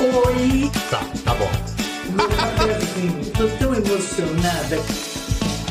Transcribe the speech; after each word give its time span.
Oi! 0.00 0.70
Tá, 0.88 1.04
tá 1.26 1.34
bom. 1.34 1.50
Meu 2.16 2.26
cafezinho, 2.30 3.30
tô 3.32 3.46
tão 3.58 3.74
emocionada. 3.74 4.78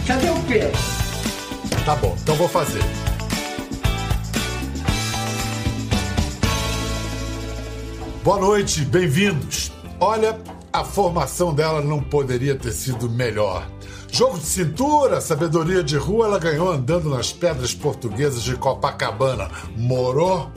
Cadê 0.05 0.29
o 0.29 0.39
Pedro? 0.43 0.79
Tá 1.83 1.95
bom, 1.95 2.15
então 2.21 2.35
vou 2.35 2.47
fazer. 2.47 2.83
Boa 8.23 8.39
noite, 8.39 8.85
bem-vindos. 8.85 9.71
Olha, 9.99 10.39
a 10.71 10.83
formação 10.83 11.51
dela 11.51 11.81
não 11.81 11.99
poderia 11.99 12.55
ter 12.55 12.71
sido 12.71 13.09
melhor. 13.09 13.67
Jogo 14.11 14.37
de 14.37 14.45
cintura, 14.45 15.21
sabedoria 15.21 15.83
de 15.83 15.97
rua, 15.97 16.27
ela 16.27 16.37
ganhou 16.37 16.69
andando 16.69 17.09
nas 17.09 17.33
pedras 17.33 17.73
portuguesas 17.73 18.43
de 18.43 18.55
Copacabana. 18.55 19.49
Morou? 19.75 20.51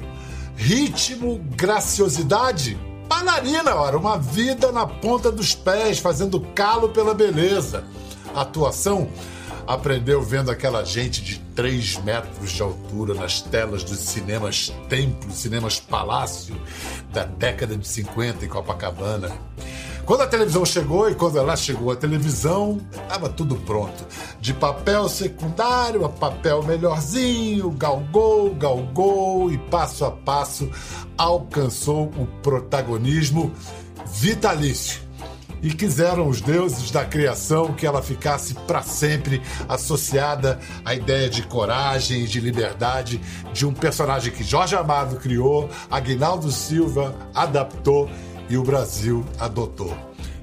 Ritmo, 0.57 1.41
graciosidade? 1.57 2.92
Bailarina, 3.09 3.75
ora, 3.75 3.97
uma 3.97 4.19
vida 4.19 4.73
na 4.73 4.87
ponta 4.87 5.31
dos 5.31 5.55
pés, 5.55 5.99
fazendo 5.99 6.41
calo 6.55 6.89
pela 6.89 7.15
beleza. 7.15 7.85
Atuação? 8.35 9.09
Aprendeu 9.67 10.21
vendo 10.23 10.51
aquela 10.51 10.85
gente 10.85 11.23
de 11.23 11.39
3 11.55 11.99
metros 11.99 12.51
de 12.51 12.63
altura 12.63 13.15
nas 13.15 13.41
telas 13.41 13.85
dos 13.85 13.99
cinemas 13.99 14.73
Templo, 14.89 15.31
cinemas 15.31 15.79
Palácio, 15.79 16.61
da 17.13 17.25
década 17.25 17.77
de 17.77 17.87
50 17.87 18.45
em 18.45 18.49
Copacabana. 18.49 19.31
Quando 20.05 20.23
a 20.23 20.27
televisão 20.27 20.65
chegou 20.65 21.09
e 21.09 21.15
quando 21.15 21.39
ela 21.39 21.57
chegou 21.57 21.93
a 21.93 21.97
televisão, 21.97 22.81
estava 22.91 23.29
tudo 23.29 23.55
pronto. 23.55 24.05
De 24.41 24.53
papel 24.53 25.09
secundário 25.09 26.05
a 26.05 26.09
papel 26.09 26.63
melhorzinho, 26.65 27.71
galgou, 27.71 28.53
galgou 28.55 29.53
e 29.53 29.59
passo 29.59 30.05
a 30.05 30.11
passo 30.11 30.69
alcançou 31.17 32.07
o 32.19 32.27
protagonismo 32.43 33.53
vitalício. 34.07 35.03
E 35.63 35.73
quiseram 35.73 36.27
os 36.27 36.41
deuses 36.41 36.91
da 36.91 37.05
criação 37.05 37.73
que 37.73 37.87
ela 37.87 38.03
ficasse 38.03 38.55
para 38.67 38.83
sempre 38.83 39.41
associada 39.69 40.59
à 40.85 40.93
ideia 40.93 41.31
de 41.31 41.43
coragem 41.43 42.25
e 42.25 42.27
de 42.27 42.41
liberdade 42.41 43.21
de 43.53 43.65
um 43.65 43.73
personagem 43.73 44.33
que 44.33 44.43
Jorge 44.43 44.75
Amado 44.75 45.15
criou, 45.19 45.71
Aguinaldo 45.89 46.51
Silva 46.51 47.15
adaptou 47.33 48.11
e 48.53 48.59
o 48.59 48.63
Brasil 48.63 49.25
adotou. 49.39 49.97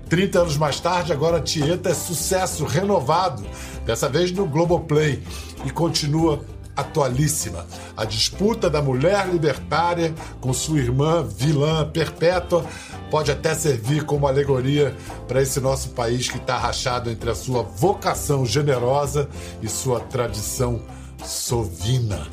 30 0.09 0.39
anos 0.39 0.57
mais 0.57 0.79
tarde, 0.79 1.13
agora 1.13 1.39
Tieta 1.39 1.91
é 1.91 1.93
sucesso 1.93 2.65
renovado, 2.65 3.45
dessa 3.85 4.09
vez 4.09 4.31
no 4.31 4.47
Globoplay, 4.47 5.21
e 5.63 5.69
continua 5.69 6.43
atualíssima. 6.75 7.67
A 7.95 8.05
disputa 8.05 8.67
da 8.67 8.81
mulher 8.81 9.27
libertária 9.27 10.11
com 10.41 10.51
sua 10.51 10.79
irmã 10.79 11.23
vilã 11.23 11.87
perpétua 11.87 12.65
pode 13.11 13.29
até 13.31 13.53
servir 13.53 14.03
como 14.05 14.25
alegoria 14.25 14.95
para 15.27 15.43
esse 15.43 15.59
nosso 15.59 15.89
país 15.89 16.27
que 16.27 16.37
está 16.37 16.57
rachado 16.57 17.11
entre 17.11 17.29
a 17.29 17.35
sua 17.35 17.61
vocação 17.61 18.43
generosa 18.43 19.29
e 19.61 19.69
sua 19.69 19.99
tradição 19.99 20.81
sovina. 21.23 22.25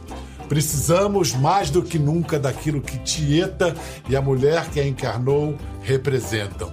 Precisamos 0.48 1.34
mais 1.34 1.70
do 1.70 1.83
que 1.83 1.98
nunca 1.98 2.39
daquilo 2.39 2.80
que 2.80 2.98
Tieta 2.98 3.75
e 4.08 4.14
a 4.14 4.22
mulher 4.22 4.70
que 4.70 4.78
a 4.78 4.86
encarnou 4.86 5.56
representam. 5.83 6.72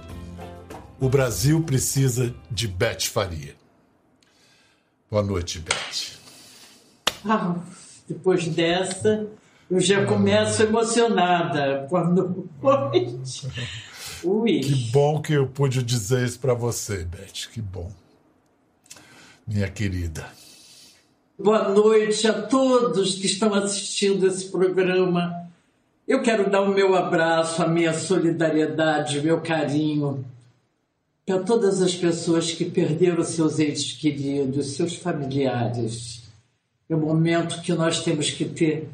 O 1.00 1.08
Brasil 1.08 1.62
precisa 1.62 2.34
de 2.50 2.68
Beth 2.68 3.02
Faria. 3.02 3.54
Boa 5.10 5.22
noite, 5.22 5.58
Beth. 5.58 6.18
Ah, 7.24 7.56
depois 8.08 8.46
dessa, 8.48 9.26
eu 9.70 9.80
já 9.80 10.04
começo 10.06 10.62
emocionada. 10.62 11.86
Boa 11.90 12.04
noite. 12.04 13.48
Ui. 14.22 14.60
Que 14.60 14.74
bom 14.90 15.20
que 15.20 15.34
eu 15.34 15.46
pude 15.46 15.82
dizer 15.82 16.24
isso 16.24 16.38
para 16.38 16.54
você, 16.54 17.04
Beth. 17.04 17.48
Que 17.52 17.60
bom. 17.60 17.90
Minha 19.46 19.68
querida. 19.68 20.26
Boa 21.36 21.68
noite 21.68 22.28
a 22.28 22.42
todos 22.42 23.16
que 23.16 23.26
estão 23.26 23.52
assistindo 23.52 24.24
esse 24.24 24.46
programa. 24.46 25.50
Eu 26.06 26.22
quero 26.22 26.48
dar 26.48 26.60
o 26.60 26.72
meu 26.72 26.94
abraço, 26.94 27.60
a 27.60 27.66
minha 27.66 27.92
solidariedade, 27.92 29.18
o 29.18 29.24
meu 29.24 29.40
carinho 29.40 30.24
para 31.26 31.40
todas 31.40 31.82
as 31.82 31.92
pessoas 31.92 32.52
que 32.52 32.66
perderam 32.66 33.24
seus 33.24 33.58
entes 33.58 33.94
queridos, 33.94 34.76
seus 34.76 34.94
familiares. 34.94 36.22
É 36.88 36.94
um 36.94 37.00
momento 37.00 37.62
que 37.62 37.72
nós 37.72 38.04
temos 38.04 38.30
que 38.30 38.44
ter 38.44 38.88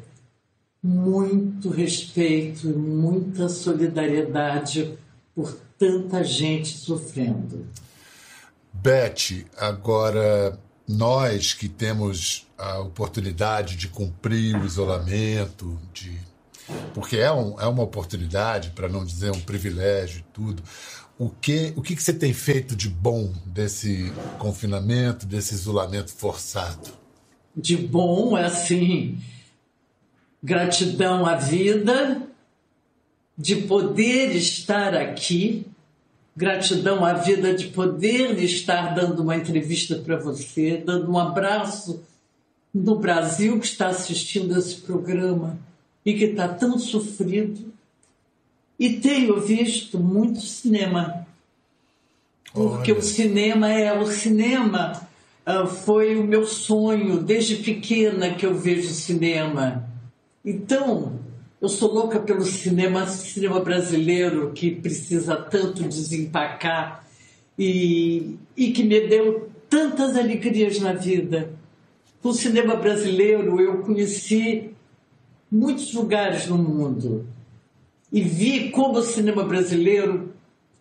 muito 0.81 1.69
respeito 1.69 2.67
e 2.67 2.73
muita 2.73 3.49
solidariedade 3.49 4.97
por 5.35 5.55
tanta 5.77 6.23
gente 6.23 6.69
sofrendo. 6.69 7.67
Beth, 8.73 9.45
agora 9.57 10.57
nós 10.91 11.53
que 11.53 11.67
temos 11.67 12.47
a 12.57 12.79
oportunidade 12.79 13.75
de 13.75 13.87
cumprir 13.87 14.55
o 14.55 14.65
isolamento, 14.65 15.79
de 15.93 16.19
porque 16.93 17.17
é, 17.17 17.31
um, 17.31 17.59
é 17.59 17.67
uma 17.67 17.83
oportunidade, 17.83 18.71
para 18.71 18.87
não 18.87 19.03
dizer 19.03 19.31
um 19.31 19.39
privilégio 19.39 20.19
e 20.19 20.33
tudo. 20.33 20.63
O 21.17 21.29
que, 21.29 21.73
o 21.75 21.81
que, 21.81 21.95
que 21.95 22.01
você 22.01 22.13
tem 22.13 22.33
feito 22.33 22.75
de 22.75 22.89
bom 22.89 23.33
desse 23.45 24.11
confinamento, 24.39 25.25
desse 25.25 25.53
isolamento 25.53 26.11
forçado? 26.11 26.89
De 27.55 27.75
bom, 27.75 28.37
é 28.37 28.45
assim, 28.45 29.19
gratidão 30.41 31.25
à 31.25 31.35
vida, 31.35 32.21
de 33.37 33.55
poder 33.55 34.35
estar 34.35 34.95
aqui, 34.95 35.65
gratidão 36.35 37.03
à 37.03 37.13
vida 37.13 37.53
de 37.53 37.67
poder 37.67 38.41
estar 38.41 38.93
dando 38.93 39.21
uma 39.21 39.35
entrevista 39.35 39.95
para 39.95 40.17
você, 40.17 40.77
dando 40.77 41.11
um 41.11 41.19
abraço 41.19 42.03
no 42.73 42.97
Brasil 42.97 43.59
que 43.59 43.65
está 43.65 43.87
assistindo 43.87 44.57
esse 44.57 44.75
programa 44.77 45.59
e 46.05 46.13
que 46.13 46.25
está 46.25 46.47
tão 46.47 46.79
sofrido. 46.79 47.71
E 48.79 48.93
tenho 48.93 49.39
visto 49.39 49.99
muito 49.99 50.41
cinema, 50.41 51.27
porque 52.53 52.91
Olha. 52.91 52.99
o 52.99 53.03
cinema 53.03 53.69
é 53.69 53.97
o 53.97 54.07
cinema. 54.07 55.07
Uh, 55.45 55.67
foi 55.67 56.15
o 56.15 56.23
meu 56.23 56.45
sonho 56.45 57.21
desde 57.21 57.57
pequena 57.57 58.33
que 58.33 58.45
eu 58.45 58.55
vejo 58.55 58.89
cinema. 58.89 59.87
Então, 60.43 61.19
eu 61.61 61.69
sou 61.69 61.93
louca 61.93 62.19
pelo 62.19 62.43
cinema, 62.43 63.05
cinema 63.05 63.59
brasileiro 63.59 64.51
que 64.51 64.71
precisa 64.71 65.35
tanto 65.35 65.83
desempacar 65.83 67.05
e, 67.57 68.35
e 68.57 68.71
que 68.71 68.83
me 68.83 69.07
deu 69.07 69.47
tantas 69.69 70.17
alegrias 70.17 70.79
na 70.79 70.93
vida. 70.93 71.53
O 72.23 72.33
cinema 72.33 72.75
brasileiro 72.75 73.61
eu 73.61 73.77
conheci 73.83 74.71
muitos 75.51 75.93
lugares 75.93 76.47
no 76.47 76.57
mundo 76.57 77.27
e 78.11 78.21
vi 78.21 78.71
como 78.71 78.97
o 78.97 79.03
cinema 79.03 79.43
brasileiro 79.43 80.33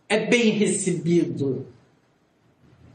é 0.08 0.26
bem 0.26 0.50
recebido 0.52 1.66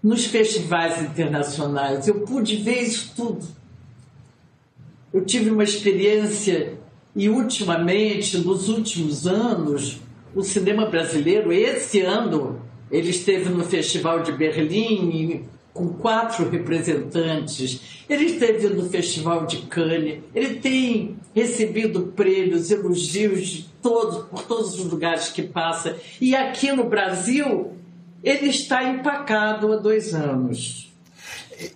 nos 0.02 0.26
festivais 0.26 1.04
internacionais. 1.04 2.08
Eu 2.08 2.22
pude 2.22 2.58
ver 2.58 2.82
isso 2.82 3.14
tudo. 3.16 3.46
Eu 5.14 5.24
tive 5.24 5.52
uma 5.52 5.64
experiência 5.64 6.84
e 7.16 7.30
ultimamente, 7.30 8.38
nos 8.40 8.68
últimos 8.68 9.26
anos, 9.26 10.00
o 10.36 10.44
cinema 10.44 10.88
brasileiro, 10.88 11.54
esse 11.54 12.02
ano, 12.02 12.62
ele 12.92 13.10
esteve 13.10 13.50
no 13.50 13.64
Festival 13.64 14.22
de 14.22 14.34
Berlim 14.34 15.46
com 15.74 15.90
quatro 15.90 16.50
representantes. 16.50 18.04
Ele 18.10 18.26
esteve 18.26 18.68
no 18.68 18.90
Festival 18.90 19.46
de 19.46 19.58
Cannes. 19.64 20.24
Ele 20.34 20.56
tem 20.56 21.18
recebido 21.34 22.14
prêmios, 22.16 22.70
elogios 22.70 23.48
de 23.48 23.66
todos, 23.82 24.26
por 24.28 24.44
todos 24.44 24.80
os 24.80 24.86
lugares 24.86 25.30
que 25.30 25.44
passa. 25.44 25.98
E 26.20 26.36
aqui 26.36 26.72
no 26.72 26.86
Brasil, 26.86 27.74
ele 28.24 28.50
está 28.50 28.84
empacado 28.84 29.72
há 29.72 29.78
dois 29.78 30.14
anos. 30.14 30.85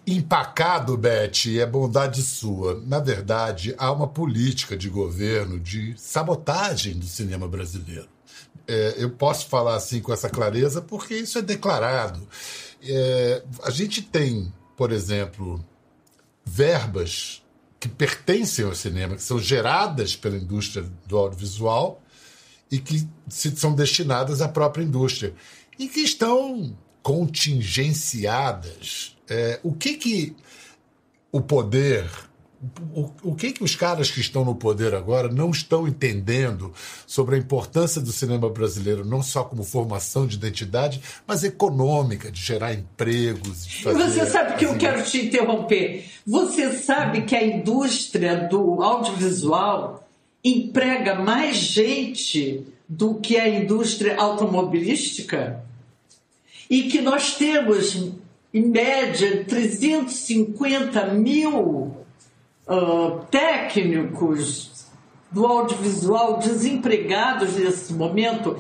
Empacado, 0.06 0.98
Beth, 0.98 1.60
é 1.60 1.66
bondade 1.66 2.22
sua. 2.22 2.82
Na 2.86 3.00
verdade, 3.00 3.74
há 3.78 3.92
uma 3.92 4.08
política 4.08 4.76
de 4.76 4.90
governo 4.90 5.60
de 5.60 5.96
sabotagem 5.98 6.98
do 6.98 7.06
cinema 7.06 7.48
brasileiro. 7.48 8.08
É, 8.68 8.96
eu 8.98 9.10
posso 9.10 9.48
falar 9.48 9.76
assim 9.76 10.02
com 10.02 10.14
essa 10.14 10.30
clareza 10.30 10.82
porque 10.82 11.16
isso 11.16 11.38
é 11.38 11.42
declarado. 11.42 12.28
É, 12.82 13.44
a 13.64 13.70
gente 13.70 14.02
tem, 14.02 14.54
por 14.78 14.92
exemplo, 14.92 15.64
verbas 16.46 17.44
que 17.80 17.88
pertencem 17.88 18.66
ao 18.66 18.76
cinema, 18.76 19.16
que 19.16 19.24
são 19.24 19.40
geradas 19.40 20.16
pela 20.16 20.38
indústria 20.38 20.86
do 21.08 21.18
audiovisual 21.18 22.04
e 22.70 22.78
que 22.78 23.08
são 23.30 23.74
destinadas 23.74 24.42
à 24.42 24.48
própria 24.48 24.84
indústria 24.84 25.34
e 25.78 25.88
que 25.88 26.02
estão 26.02 26.78
contingenciadas. 27.02 29.16
É, 29.30 29.60
o 29.64 29.74
que 29.74 29.94
que 29.94 30.36
o 31.32 31.42
poder 31.42 32.10
o, 32.94 33.10
o 33.24 33.36
que 33.36 33.54
que 33.54 33.64
os 33.64 33.76
caras 33.76 34.12
que 34.12 34.20
estão 34.20 34.44
no 34.44 34.54
poder 34.54 34.94
agora 34.94 35.30
não 35.30 35.50
estão 35.50 35.88
entendendo 35.88 36.74
sobre 37.08 37.36
a 37.36 37.40
importância 37.40 38.02
do 38.02 38.12
cinema 38.12 38.50
brasileiro, 38.50 39.06
não 39.06 39.24
só 39.24 39.44
como 39.44 39.64
formação 39.64 40.28
de 40.28 40.36
identidade, 40.36 41.02
mas 41.26 41.44
econômica, 41.44 42.30
de 42.30 42.42
gerar 42.42 42.74
empregos. 42.74 43.66
De 43.66 43.84
fazer, 43.84 44.04
Você 44.04 44.26
sabe 44.26 44.58
que 44.58 44.66
eu 44.66 44.78
quero 44.78 45.04
te 45.04 45.26
interromper. 45.26 46.06
Você 46.28 46.74
sabe 46.74 47.22
que 47.22 47.36
a 47.36 47.44
indústria 47.44 48.48
do 48.50 48.84
audiovisual 48.84 50.06
emprega 50.44 51.16
mais 51.16 51.56
gente 51.56 52.66
do 52.88 53.16
que 53.16 53.38
a 53.38 53.48
indústria 53.48 54.18
automobilística? 54.18 55.64
E 56.70 56.84
que 56.84 57.02
nós 57.02 57.36
temos, 57.36 57.96
em 58.54 58.66
média, 58.68 59.46
350 59.46 61.14
mil 61.14 62.06
uh, 62.68 63.26
técnicos 63.30 64.88
do 65.32 65.46
audiovisual 65.46 66.40
desempregados 66.40 67.56
nesse 67.56 67.94
momento. 67.94 68.60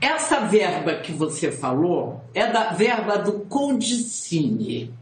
Essa 0.00 0.40
verba 0.40 0.96
que 0.96 1.12
você 1.12 1.50
falou 1.50 2.22
é 2.34 2.46
da 2.46 2.72
verba 2.72 3.16
do 3.16 3.40
Condicine. 3.46 4.92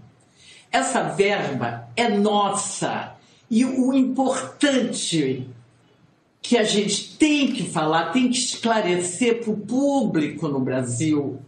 Essa 0.70 1.02
verba 1.02 1.88
é 1.96 2.08
nossa. 2.08 3.16
E 3.50 3.64
o 3.64 3.92
importante 3.92 5.48
que 6.40 6.56
a 6.56 6.62
gente 6.62 7.16
tem 7.16 7.52
que 7.52 7.64
falar, 7.68 8.12
tem 8.12 8.30
que 8.30 8.36
esclarecer 8.36 9.42
para 9.42 9.50
o 9.50 9.56
público 9.56 10.48
no 10.48 10.60
Brasil. 10.60 11.40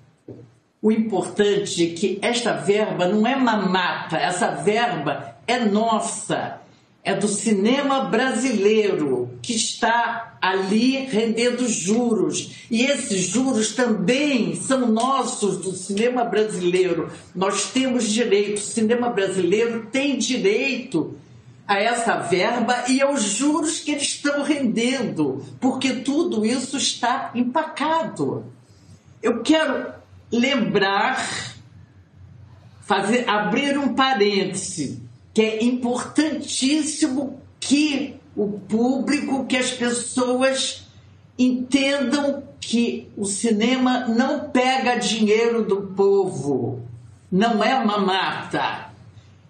O 0.83 0.91
importante 0.91 1.85
é 1.85 1.95
que 1.95 2.19
esta 2.21 2.55
verba 2.55 3.07
não 3.07 3.25
é 3.25 3.37
mamata, 3.37 4.17
essa 4.17 4.49
verba 4.51 5.37
é 5.47 5.61
nossa 5.65 6.61
é 7.05 7.15
do 7.15 7.27
cinema 7.27 8.05
brasileiro, 8.05 9.31
que 9.43 9.55
está 9.55 10.37
ali 10.41 10.99
rendendo 11.07 11.69
juros. 11.69 12.67
E 12.71 12.83
esses 12.85 13.23
juros 13.23 13.75
também 13.75 14.55
são 14.55 14.87
nossos 14.87 15.59
do 15.59 15.73
cinema 15.73 16.25
brasileiro. 16.25 17.11
Nós 17.35 17.73
temos 17.73 18.09
direito, 18.09 18.59
o 18.59 18.61
cinema 18.61 19.11
brasileiro 19.11 19.89
tem 19.91 20.17
direito 20.17 21.17
a 21.67 21.81
essa 21.81 22.19
verba 22.19 22.85
e 22.89 23.03
aos 23.03 23.23
juros 23.23 23.81
que 23.81 23.93
eles 23.93 24.05
estão 24.05 24.43
rendendo, 24.45 25.45
porque 25.61 25.95
tudo 25.95 26.47
isso 26.47 26.77
está 26.77 27.33
empacado. 27.35 28.45
Eu 29.21 29.43
quero 29.43 30.02
lembrar, 30.33 31.55
fazer 32.81 33.29
abrir 33.29 33.79
um 33.79 33.95
parêntese 33.95 35.03
que 35.35 35.43
é 35.43 35.65
importantíssimo 35.65 37.41
que 37.61 38.17
o 38.37 38.59
público, 38.61 39.47
que 39.47 39.57
as 39.57 39.71
pessoas 39.71 40.87
entendam 41.39 42.43
que 42.61 43.11
o 43.17 43.25
cinema 43.25 44.07
não 44.09 44.51
pega 44.51 44.97
dinheiro 44.97 45.65
do 45.65 45.89
povo, 45.95 46.81
não 47.31 47.63
é 47.63 47.75
uma 47.75 47.99
mata. 47.99 48.91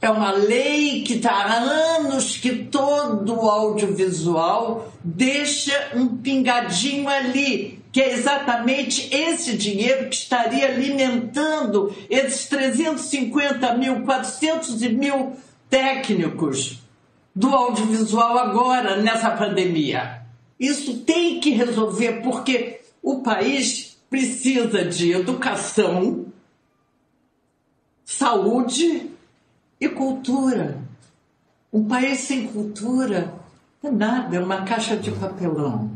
É 0.00 0.11
uma 0.11 0.32
lei 0.32 1.02
que 1.02 1.14
está 1.14 1.32
há 1.32 1.55
anos 1.96 2.37
que 2.37 2.64
todo 2.64 3.32
audiovisual 3.32 4.93
deixa 5.05 5.93
um 5.94 6.17
pingadinho 6.17 7.08
ali, 7.08 7.81
que 7.93 8.00
é 8.00 8.15
exatamente 8.15 9.15
esse 9.15 9.55
dinheiro 9.55 10.09
que 10.09 10.15
estaria 10.15 10.67
alimentando 10.67 11.94
esses 12.09 12.47
350 12.47 13.75
mil, 13.77 14.03
400 14.03 14.81
mil 14.93 15.37
técnicos 15.69 16.81
do 17.37 17.49
audiovisual 17.49 18.39
agora 18.39 18.97
nessa 18.97 19.31
pandemia. 19.31 20.23
Isso 20.59 21.00
tem 21.00 21.39
que 21.39 21.50
resolver 21.50 22.23
porque 22.23 22.81
o 23.03 23.21
país 23.21 23.99
precisa 24.09 24.87
de 24.87 25.12
educação, 25.12 26.27
saúde 28.06 29.11
e 29.79 29.89
cultura. 29.89 30.79
Um 31.71 31.85
país 31.85 32.21
sem 32.21 32.47
cultura 32.47 33.35
é 33.83 33.91
nada, 33.91 34.37
é 34.37 34.41
uma 34.41 34.62
caixa 34.62 34.97
de 34.97 35.11
papelão. 35.11 35.91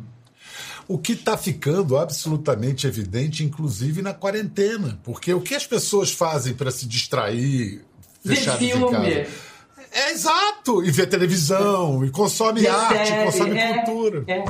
O 0.89 0.99
que 0.99 1.13
está 1.13 1.37
ficando 1.37 1.97
absolutamente 1.97 2.87
evidente, 2.87 3.45
inclusive 3.45 4.03
na 4.03 4.15
quarentena, 4.15 5.01
porque 5.03 5.35
o 5.35 5.41
que 5.41 5.55
as 5.55 5.67
pessoas 5.67 6.13
fazem 6.13 6.55
para 6.55 6.71
se 6.71 6.87
distrair, 6.87 7.85
fechadas 8.25 8.63
em 8.63 8.91
casa? 8.91 9.27
É 9.91 10.11
exato! 10.13 10.85
E 10.85 10.91
vê 10.91 11.07
televisão, 11.07 12.05
e 12.05 12.11
consome 12.11 12.61
Vê 12.61 12.69
arte, 12.69 13.09
série, 13.09 13.25
consome 13.25 13.59
é, 13.59 13.73
cultura. 13.73 14.25
É. 14.29 14.45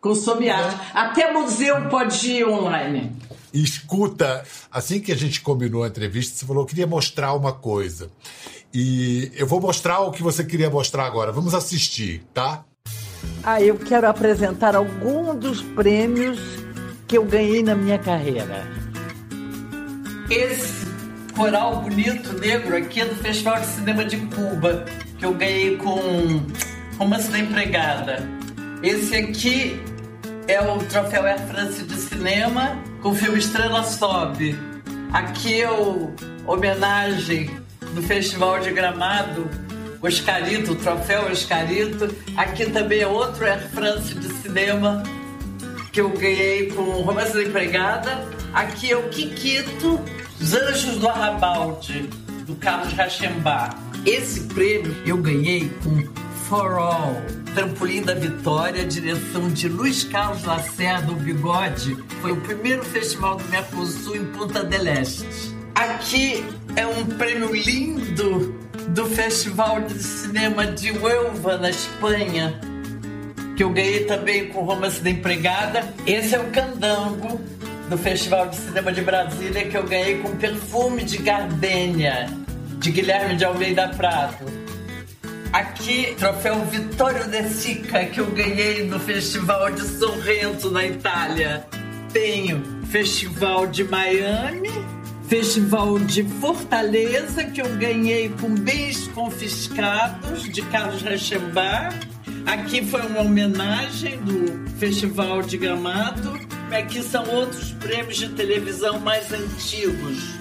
Consome 0.00 0.46
é. 0.46 0.50
arte. 0.50 0.90
Até 0.94 1.32
museu 1.32 1.88
pode 1.88 2.26
ir 2.28 2.48
online. 2.48 3.14
E 3.52 3.62
escuta, 3.62 4.42
assim 4.70 4.98
que 4.98 5.12
a 5.12 5.16
gente 5.16 5.42
combinou 5.42 5.84
a 5.84 5.88
entrevista, 5.88 6.38
você 6.38 6.46
falou 6.46 6.64
que 6.64 6.70
queria 6.70 6.86
mostrar 6.86 7.34
uma 7.34 7.52
coisa. 7.52 8.10
E 8.72 9.30
eu 9.34 9.46
vou 9.46 9.60
mostrar 9.60 10.00
o 10.00 10.10
que 10.10 10.22
você 10.22 10.42
queria 10.42 10.70
mostrar 10.70 11.04
agora. 11.04 11.30
Vamos 11.30 11.54
assistir, 11.54 12.24
tá? 12.32 12.64
Ah, 13.44 13.60
eu 13.60 13.76
quero 13.76 14.08
apresentar 14.08 14.76
algum 14.76 15.34
dos 15.34 15.60
prêmios 15.60 16.38
que 17.08 17.18
eu 17.18 17.24
ganhei 17.24 17.62
na 17.62 17.74
minha 17.74 17.98
carreira. 17.98 18.66
Esse 20.30 20.86
coral 21.34 21.82
bonito 21.82 22.32
negro 22.38 22.76
aqui 22.76 23.00
é 23.00 23.04
do 23.04 23.14
Festival 23.16 23.60
de 23.60 23.66
Cinema 23.66 24.04
de 24.04 24.16
Cuba, 24.16 24.84
que 25.18 25.26
eu 25.26 25.34
ganhei 25.34 25.76
com 25.76 26.00
Romance 26.98 27.30
da 27.30 27.38
Empregada. 27.38 28.28
Esse 28.82 29.16
aqui 29.16 29.80
é 30.46 30.60
o 30.60 30.78
troféu 30.78 31.24
Air 31.24 31.40
France 31.48 31.82
de 31.82 31.96
cinema 31.96 32.76
com 33.02 33.10
o 33.10 33.14
filme 33.14 33.38
Estrela 33.38 33.82
Sobe. 33.82 34.58
Aqui 35.12 35.62
é 35.62 35.70
o 35.70 36.10
homenagem 36.46 37.50
do 37.94 38.02
Festival 38.02 38.60
de 38.60 38.70
Gramado, 38.70 39.48
Oscarito, 40.02 40.72
o 40.72 40.74
troféu 40.74 41.30
Oscarito. 41.30 42.14
Aqui 42.36 42.66
também 42.70 43.00
é 43.00 43.06
outro 43.06 43.44
Air 43.44 43.68
France 43.70 44.14
de 44.14 44.28
cinema 44.34 45.02
que 45.92 46.00
eu 46.00 46.08
ganhei 46.10 46.70
com 46.70 46.82
Romance 46.82 47.32
da 47.32 47.42
Empregada. 47.42 48.26
Aqui 48.52 48.90
é 48.90 48.96
o 48.96 49.08
Kikito 49.08 50.02
os 50.42 50.54
Anjos 50.54 50.96
do 50.96 51.08
Arrabalde, 51.08 52.10
do 52.46 52.56
Carlos 52.56 52.92
Rachembar. 52.94 53.78
Esse 54.04 54.40
prêmio 54.40 54.92
eu 55.06 55.16
ganhei 55.16 55.70
com 55.84 56.02
For 56.48 56.72
All, 56.78 57.22
Trampolim 57.54 58.02
da 58.02 58.14
Vitória, 58.14 58.84
direção 58.84 59.48
de 59.48 59.68
Luiz 59.68 60.02
Carlos 60.02 60.42
Lacerda, 60.42 61.12
o 61.12 61.14
Bigode. 61.14 61.96
Foi 62.20 62.32
o 62.32 62.40
primeiro 62.40 62.82
festival 62.82 63.36
do 63.36 63.44
Mercosul 63.44 64.16
em 64.16 64.24
Punta 64.32 64.64
del 64.64 64.88
Este. 64.88 65.54
Aqui 65.76 66.44
é 66.74 66.84
um 66.84 67.04
prêmio 67.04 67.54
lindo 67.54 68.61
do 68.92 69.06
Festival 69.06 69.80
de 69.80 70.02
Cinema 70.02 70.66
de 70.66 70.90
Huelva, 70.90 71.56
na 71.56 71.70
Espanha, 71.70 72.60
que 73.56 73.64
eu 73.64 73.70
ganhei 73.70 74.04
também 74.04 74.48
com 74.48 74.64
Romance 74.64 75.00
da 75.00 75.08
Empregada. 75.08 75.82
Esse 76.06 76.34
é 76.34 76.38
o 76.38 76.50
Candango, 76.50 77.40
do 77.88 77.96
Festival 77.96 78.48
de 78.48 78.56
Cinema 78.56 78.92
de 78.92 79.00
Brasília 79.00 79.66
que 79.66 79.76
eu 79.76 79.84
ganhei 79.84 80.18
com 80.18 80.36
Perfume 80.36 81.04
de 81.04 81.18
Gardênia, 81.18 82.28
de 82.78 82.90
Guilherme 82.90 83.36
de 83.36 83.44
Almeida 83.46 83.88
Prado. 83.88 84.44
Aqui, 85.52 86.14
troféu 86.18 86.62
Vittorio 86.66 87.28
De 87.28 87.44
Sica, 87.48 88.04
que 88.04 88.20
eu 88.20 88.26
ganhei 88.30 88.84
no 88.84 89.00
Festival 89.00 89.70
de 89.70 89.86
Sorrento, 89.86 90.70
na 90.70 90.84
Itália. 90.84 91.66
Tenho 92.12 92.62
Festival 92.90 93.66
de 93.66 93.84
Miami, 93.84 94.70
Festival 95.32 95.98
de 95.98 96.24
Fortaleza, 96.24 97.42
que 97.42 97.62
eu 97.62 97.76
ganhei 97.78 98.28
com 98.38 98.54
Bens 98.54 99.08
Confiscados, 99.08 100.42
de 100.42 100.60
Carlos 100.60 101.00
Rechembar. 101.00 101.98
Aqui 102.44 102.84
foi 102.84 103.00
uma 103.06 103.22
homenagem 103.22 104.18
do 104.18 104.68
Festival 104.72 105.40
de 105.40 105.56
Gramado 105.56 106.38
Aqui 106.70 107.02
são 107.02 107.26
outros 107.30 107.72
prêmios 107.72 108.18
de 108.18 108.28
televisão 108.28 109.00
mais 109.00 109.32
antigos. 109.32 110.34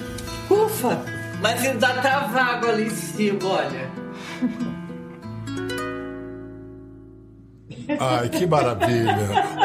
Ufa! 0.50 1.02
Mas 1.42 1.64
ainda 1.64 1.88
tá 2.02 2.28
vago 2.28 2.68
ali 2.68 2.88
em 2.88 2.90
cima, 2.90 3.40
olha. 3.46 3.90
Ai, 7.98 8.28
que 8.28 8.46
maravilha. 8.46 9.16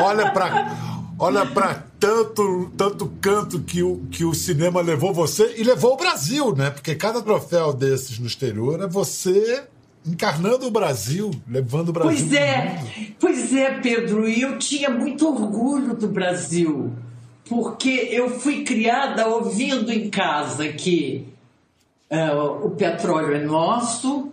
Olha 0.01 0.31
para 0.31 0.77
olha 1.19 1.47
para 1.47 1.86
tanto, 1.99 2.71
tanto 2.77 3.07
canto 3.21 3.61
que 3.61 3.83
o, 3.83 3.99
que 4.11 4.25
o 4.25 4.35
cinema 4.35 4.81
levou 4.81 5.13
você 5.13 5.55
e 5.57 5.63
levou 5.63 5.95
o 5.95 5.97
Brasil, 5.97 6.55
né? 6.55 6.71
Porque 6.71 6.95
cada 6.95 7.23
troféu 7.23 7.73
desses 7.73 8.19
no 8.19 8.27
exterior 8.27 8.83
é 8.83 8.87
você 8.87 9.65
encarnando 10.07 10.67
o 10.67 10.71
Brasil, 10.71 11.31
levando 11.49 11.89
o 11.89 11.93
Brasil. 11.93 12.27
Pois 12.29 12.33
é, 12.33 12.81
pois 13.19 13.53
é, 13.53 13.81
Pedro, 13.81 14.29
e 14.29 14.41
eu 14.41 14.59
tinha 14.59 14.89
muito 14.89 15.27
orgulho 15.27 15.95
do 15.95 16.09
Brasil, 16.09 16.93
porque 17.49 18.09
eu 18.13 18.31
fui 18.39 18.63
criada 18.63 19.27
ouvindo 19.27 19.93
em 19.93 20.09
casa 20.09 20.69
que 20.69 21.27
uh, 22.11 22.67
o 22.67 22.71
petróleo 22.71 23.35
é 23.35 23.45
nosso, 23.45 24.33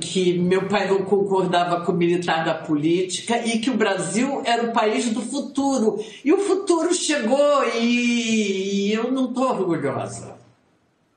que 0.00 0.38
meu 0.38 0.68
pai 0.68 0.88
não 0.88 1.04
concordava 1.04 1.84
com 1.84 1.92
militar 1.92 2.44
da 2.44 2.54
política 2.54 3.44
e 3.44 3.58
que 3.58 3.70
o 3.70 3.76
Brasil 3.76 4.42
era 4.44 4.64
o 4.64 4.72
país 4.72 5.10
do 5.10 5.20
futuro. 5.20 6.02
E 6.24 6.32
o 6.32 6.38
futuro 6.38 6.94
chegou 6.94 7.64
e 7.80 8.92
eu 8.92 9.10
não 9.10 9.26
estou 9.26 9.48
orgulhosa. 9.50 10.36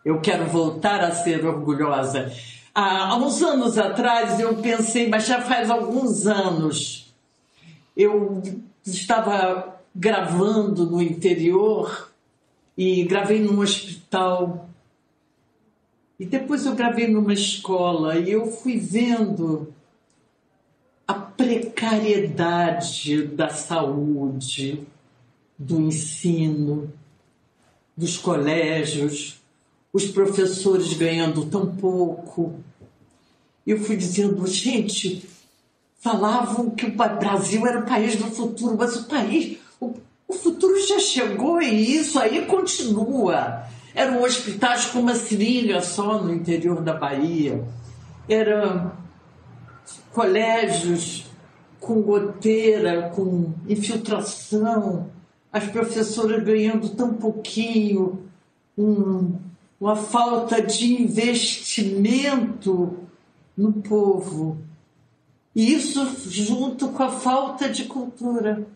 Eu 0.03 0.19
quero 0.21 0.45
voltar 0.45 1.01
a 1.01 1.11
ser 1.11 1.45
orgulhosa. 1.45 2.31
Há 2.73 3.15
uns 3.15 3.41
anos 3.41 3.77
atrás 3.77 4.39
eu 4.39 4.55
pensei, 4.55 5.07
mas 5.07 5.25
já 5.25 5.41
faz 5.41 5.69
alguns 5.69 6.27
anos, 6.27 7.13
eu 7.95 8.41
estava 8.85 9.79
gravando 9.95 10.85
no 10.85 11.01
interior 11.01 12.11
e 12.77 13.03
gravei 13.03 13.39
num 13.39 13.59
hospital 13.59 14.67
e 16.19 16.25
depois 16.25 16.65
eu 16.65 16.75
gravei 16.75 17.07
numa 17.07 17.33
escola 17.33 18.17
e 18.17 18.31
eu 18.31 18.47
fui 18.47 18.77
vendo 18.77 19.73
a 21.07 21.13
precariedade 21.13 23.27
da 23.27 23.49
saúde, 23.49 24.83
do 25.57 25.81
ensino, 25.81 26.91
dos 27.95 28.17
colégios, 28.17 29.39
os 29.91 30.05
professores 30.05 30.93
ganhando 30.93 31.45
tão 31.45 31.75
pouco. 31.75 32.59
Eu 33.65 33.79
fui 33.79 33.95
dizendo, 33.95 34.45
gente, 34.47 35.27
falavam 35.99 36.69
que 36.69 36.85
o 36.85 36.95
Brasil 36.95 37.65
era 37.67 37.79
o 37.79 37.85
país 37.85 38.15
do 38.15 38.29
futuro, 38.31 38.77
mas 38.77 38.95
o 38.95 39.05
país, 39.05 39.57
o, 39.79 39.93
o 40.27 40.33
futuro 40.33 40.79
já 40.87 40.99
chegou 40.99 41.61
e 41.61 41.95
isso 41.95 42.19
aí 42.19 42.45
continua. 42.45 43.65
Eram 43.95 44.21
hospitais 44.21 44.87
com 44.87 44.99
uma 44.99 45.15
seringa 45.15 45.81
só 45.81 46.21
no 46.21 46.33
interior 46.33 46.81
da 46.81 46.93
Bahia. 46.93 47.63
Eram 48.27 48.91
colégios 50.11 51.25
com 51.79 52.01
goteira, 52.01 53.09
com 53.15 53.53
infiltração, 53.67 55.09
as 55.51 55.63
professoras 55.69 56.43
ganhando 56.43 56.89
tão 56.89 57.13
pouquinho, 57.13 58.27
um, 58.77 59.37
uma 59.79 59.95
falta 59.95 60.61
de 60.61 61.01
investimento 61.01 62.97
no 63.55 63.71
povo. 63.71 64.57
E 65.55 65.73
isso 65.73 66.05
junto 66.29 66.89
com 66.89 67.03
a 67.03 67.11
falta 67.11 67.69
de 67.69 67.85
cultura. 67.85 68.67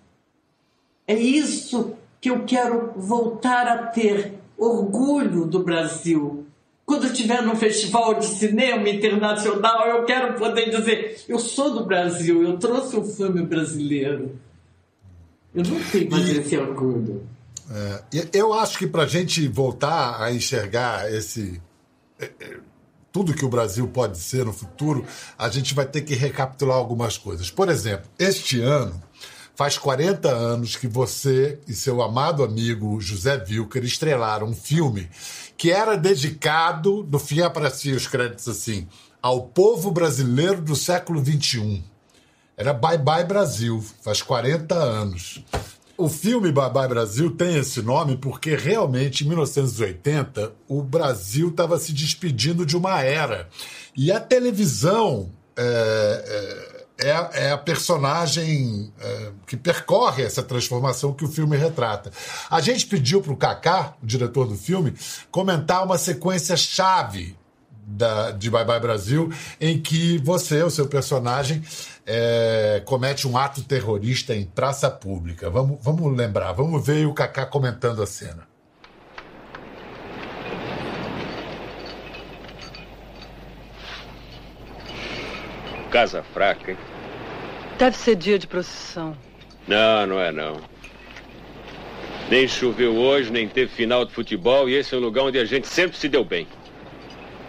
É 1.06 1.14
isso 1.14 1.98
que 2.22 2.30
eu 2.30 2.46
quero 2.46 2.94
voltar 2.96 3.68
a 3.68 3.88
ter 3.88 4.40
orgulho 4.60 5.46
do 5.46 5.64
Brasil. 5.64 6.46
Quando 6.86 7.06
estiver 7.06 7.42
no 7.44 7.56
festival 7.56 8.16
de 8.16 8.26
cinema 8.26 8.90
internacional, 8.90 9.88
eu 9.88 10.06
quero 10.06 10.34
poder 10.38 10.70
dizer: 10.70 11.24
eu 11.28 11.40
sou 11.40 11.74
do 11.74 11.86
Brasil, 11.86 12.44
eu 12.44 12.58
trouxe 12.58 12.98
um 12.98 13.06
filme 13.06 13.44
brasileiro. 13.44 14.38
Eu 15.54 15.64
não 15.64 15.80
tenho 15.92 16.12
mais 16.12 16.30
esse 16.30 16.58
orgulho. 16.58 17.24
É, 17.72 18.28
eu 18.34 18.54
acho 18.54 18.78
que 18.78 18.88
para 18.88 19.04
a 19.04 19.08
gente 19.08 19.48
voltar 19.48 20.22
a 20.22 20.34
enxergar 20.34 21.12
esse 21.12 21.62
é, 22.20 22.32
é, 22.40 22.58
tudo 23.12 23.34
que 23.34 23.46
o 23.46 23.50
Brasil 23.50 23.88
pode 23.88 24.18
ser 24.18 24.46
no 24.46 24.54
futuro, 24.54 25.06
a 25.38 25.50
gente 25.50 25.74
vai 25.74 25.86
ter 25.86 26.02
que 26.02 26.16
recapitular 26.16 26.78
algumas 26.78 27.18
coisas. 27.18 27.50
Por 27.50 27.70
exemplo, 27.70 28.10
este 28.18 28.62
ano 28.62 29.02
Faz 29.60 29.78
40 29.78 30.30
anos 30.30 30.78
que 30.78 30.88
você 30.88 31.60
e 31.68 31.74
seu 31.74 32.02
amado 32.02 32.46
amigo 32.46 33.02
José 33.02 33.44
Wilker 33.46 33.84
estrelaram 33.84 34.48
um 34.48 34.56
filme 34.56 35.10
que 35.58 35.70
era 35.70 35.98
dedicado, 35.98 37.06
no 37.12 37.20
fim 37.20 37.42
apareciam 37.42 37.98
os 37.98 38.08
créditos 38.08 38.48
assim, 38.48 38.88
ao 39.22 39.48
povo 39.48 39.92
brasileiro 39.92 40.62
do 40.62 40.78
século 40.78 41.22
XXI. 41.22 41.84
Era 42.56 42.72
Bye 42.72 43.00
Bye 43.00 43.26
Brasil, 43.26 43.84
faz 44.02 44.22
40 44.22 44.74
anos. 44.76 45.44
O 45.98 46.08
filme 46.08 46.54
Bye 46.54 46.72
Bye 46.72 46.88
Brasil 46.88 47.30
tem 47.32 47.58
esse 47.58 47.82
nome 47.82 48.16
porque 48.16 48.56
realmente 48.56 49.26
em 49.26 49.28
1980 49.28 50.54
o 50.70 50.82
Brasil 50.82 51.50
estava 51.50 51.78
se 51.78 51.92
despedindo 51.92 52.66
de 52.66 52.78
uma 52.78 53.02
era. 53.02 53.50
E 53.94 54.10
a 54.10 54.22
televisão. 54.22 55.30
É, 55.62 56.69
é, 57.00 57.46
é, 57.46 57.52
a 57.52 57.58
personagem 57.58 58.92
é, 59.00 59.32
que 59.48 59.56
percorre 59.56 60.24
essa 60.24 60.44
transformação 60.44 61.14
que 61.14 61.24
o 61.24 61.28
filme 61.28 61.56
retrata. 61.56 62.12
A 62.50 62.60
gente 62.60 62.86
pediu 62.86 63.22
para 63.22 63.34
o 63.34 63.38
Kaká, 63.38 63.94
o 64.02 64.06
diretor 64.06 64.46
do 64.46 64.56
filme, 64.56 64.94
comentar 65.32 65.84
uma 65.84 65.98
sequência 65.98 66.58
chave 66.58 67.38
da, 67.72 68.32
de 68.32 68.50
Bye 68.50 68.66
Bye 68.66 68.80
Brasil, 68.80 69.32
em 69.60 69.82
que 69.82 70.18
você, 70.20 70.62
o 70.62 70.70
seu 70.70 70.88
personagem, 70.88 71.64
é, 72.06 72.82
comete 72.86 73.28
um 73.28 73.38
ato 73.38 73.64
terrorista 73.64 74.36
em 74.36 74.46
praça 74.46 74.90
pública. 74.90 75.50
Vamos, 75.50 75.80
vamos 75.82 76.16
lembrar, 76.16 76.52
vamos 76.52 76.86
ver 76.86 77.08
o 77.08 77.14
Kaká 77.14 77.46
comentando 77.46 78.04
a 78.04 78.08
cena. 78.08 78.48
Casa 85.90 86.24
fraca, 86.24 86.72
hein? 86.72 86.78
Deve 87.78 87.96
ser 87.96 88.16
dia 88.16 88.38
de 88.38 88.46
procissão. 88.46 89.18
Não, 89.68 90.06
não 90.06 90.20
é 90.20 90.32
não. 90.32 90.60
Nem 92.30 92.48
choveu 92.48 92.96
hoje, 92.96 93.32
nem 93.32 93.48
teve 93.48 93.72
final 93.72 94.06
de 94.06 94.14
futebol 94.14 94.70
e 94.70 94.76
esse 94.76 94.94
é 94.94 94.98
um 94.98 95.02
lugar 95.02 95.24
onde 95.24 95.40
a 95.40 95.46
gente 95.46 95.68
sempre 95.68 95.98
se 95.98 96.08
deu 96.08 96.24
bem. 96.24 96.48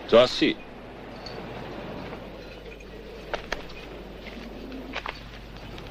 Só 0.08 0.26
se. 0.26 0.56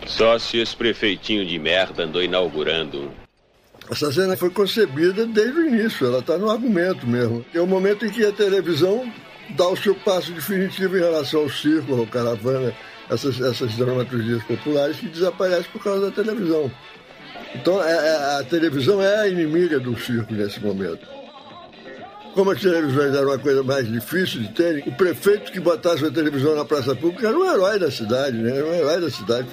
Só 0.07 0.39
se 0.39 0.57
esse 0.57 0.75
prefeitinho 0.75 1.45
de 1.45 1.59
merda 1.59 2.03
andou 2.03 2.23
inaugurando. 2.23 3.11
Essa 3.91 4.11
cena 4.11 4.35
foi 4.35 4.49
concebida 4.49 5.25
desde 5.25 5.59
o 5.59 5.67
início, 5.67 6.07
ela 6.07 6.19
está 6.19 6.37
no 6.37 6.49
argumento 6.49 7.07
mesmo. 7.07 7.45
É 7.53 7.61
o 7.61 7.67
momento 7.67 8.05
em 8.05 8.09
que 8.09 8.25
a 8.25 8.31
televisão 8.31 9.11
dá 9.51 9.67
o 9.67 9.75
seu 9.75 9.95
passo 9.95 10.31
definitivo 10.31 10.97
em 10.97 11.01
relação 11.01 11.41
ao 11.41 11.49
circo, 11.49 11.95
ao 11.95 12.07
caravana, 12.07 12.73
essas, 13.09 13.39
essas 13.41 13.73
dramaturgias 13.75 14.43
populares 14.43 14.97
que 14.97 15.07
desaparecem 15.07 15.71
por 15.71 15.83
causa 15.83 16.09
da 16.09 16.11
televisão. 16.11 16.71
Então, 17.55 17.83
é, 17.83 17.91
é, 17.91 18.39
a 18.39 18.43
televisão 18.43 19.01
é 19.01 19.21
a 19.21 19.27
inimiga 19.27 19.79
do 19.79 19.97
circo 19.99 20.33
nesse 20.33 20.59
momento. 20.59 21.07
Como 22.33 22.51
as 22.51 22.61
televisões 22.61 23.15
eram 23.15 23.29
uma 23.29 23.39
coisa 23.39 23.63
mais 23.63 23.87
difícil 23.87 24.41
de 24.41 24.49
ter, 24.49 24.83
o 24.87 24.91
prefeito 24.91 25.51
que 25.51 25.59
botasse 25.59 26.05
a 26.05 26.11
televisão 26.11 26.55
na 26.55 26.63
praça 26.63 26.95
pública 26.95 27.27
era 27.27 27.37
um 27.37 27.51
herói 27.51 27.79
da 27.79 27.89
cidade, 27.89 28.37
né? 28.37 28.55
Era 28.55 28.65
um 28.65 28.73
herói 28.73 29.01
da 29.01 29.09
cidade. 29.09 29.47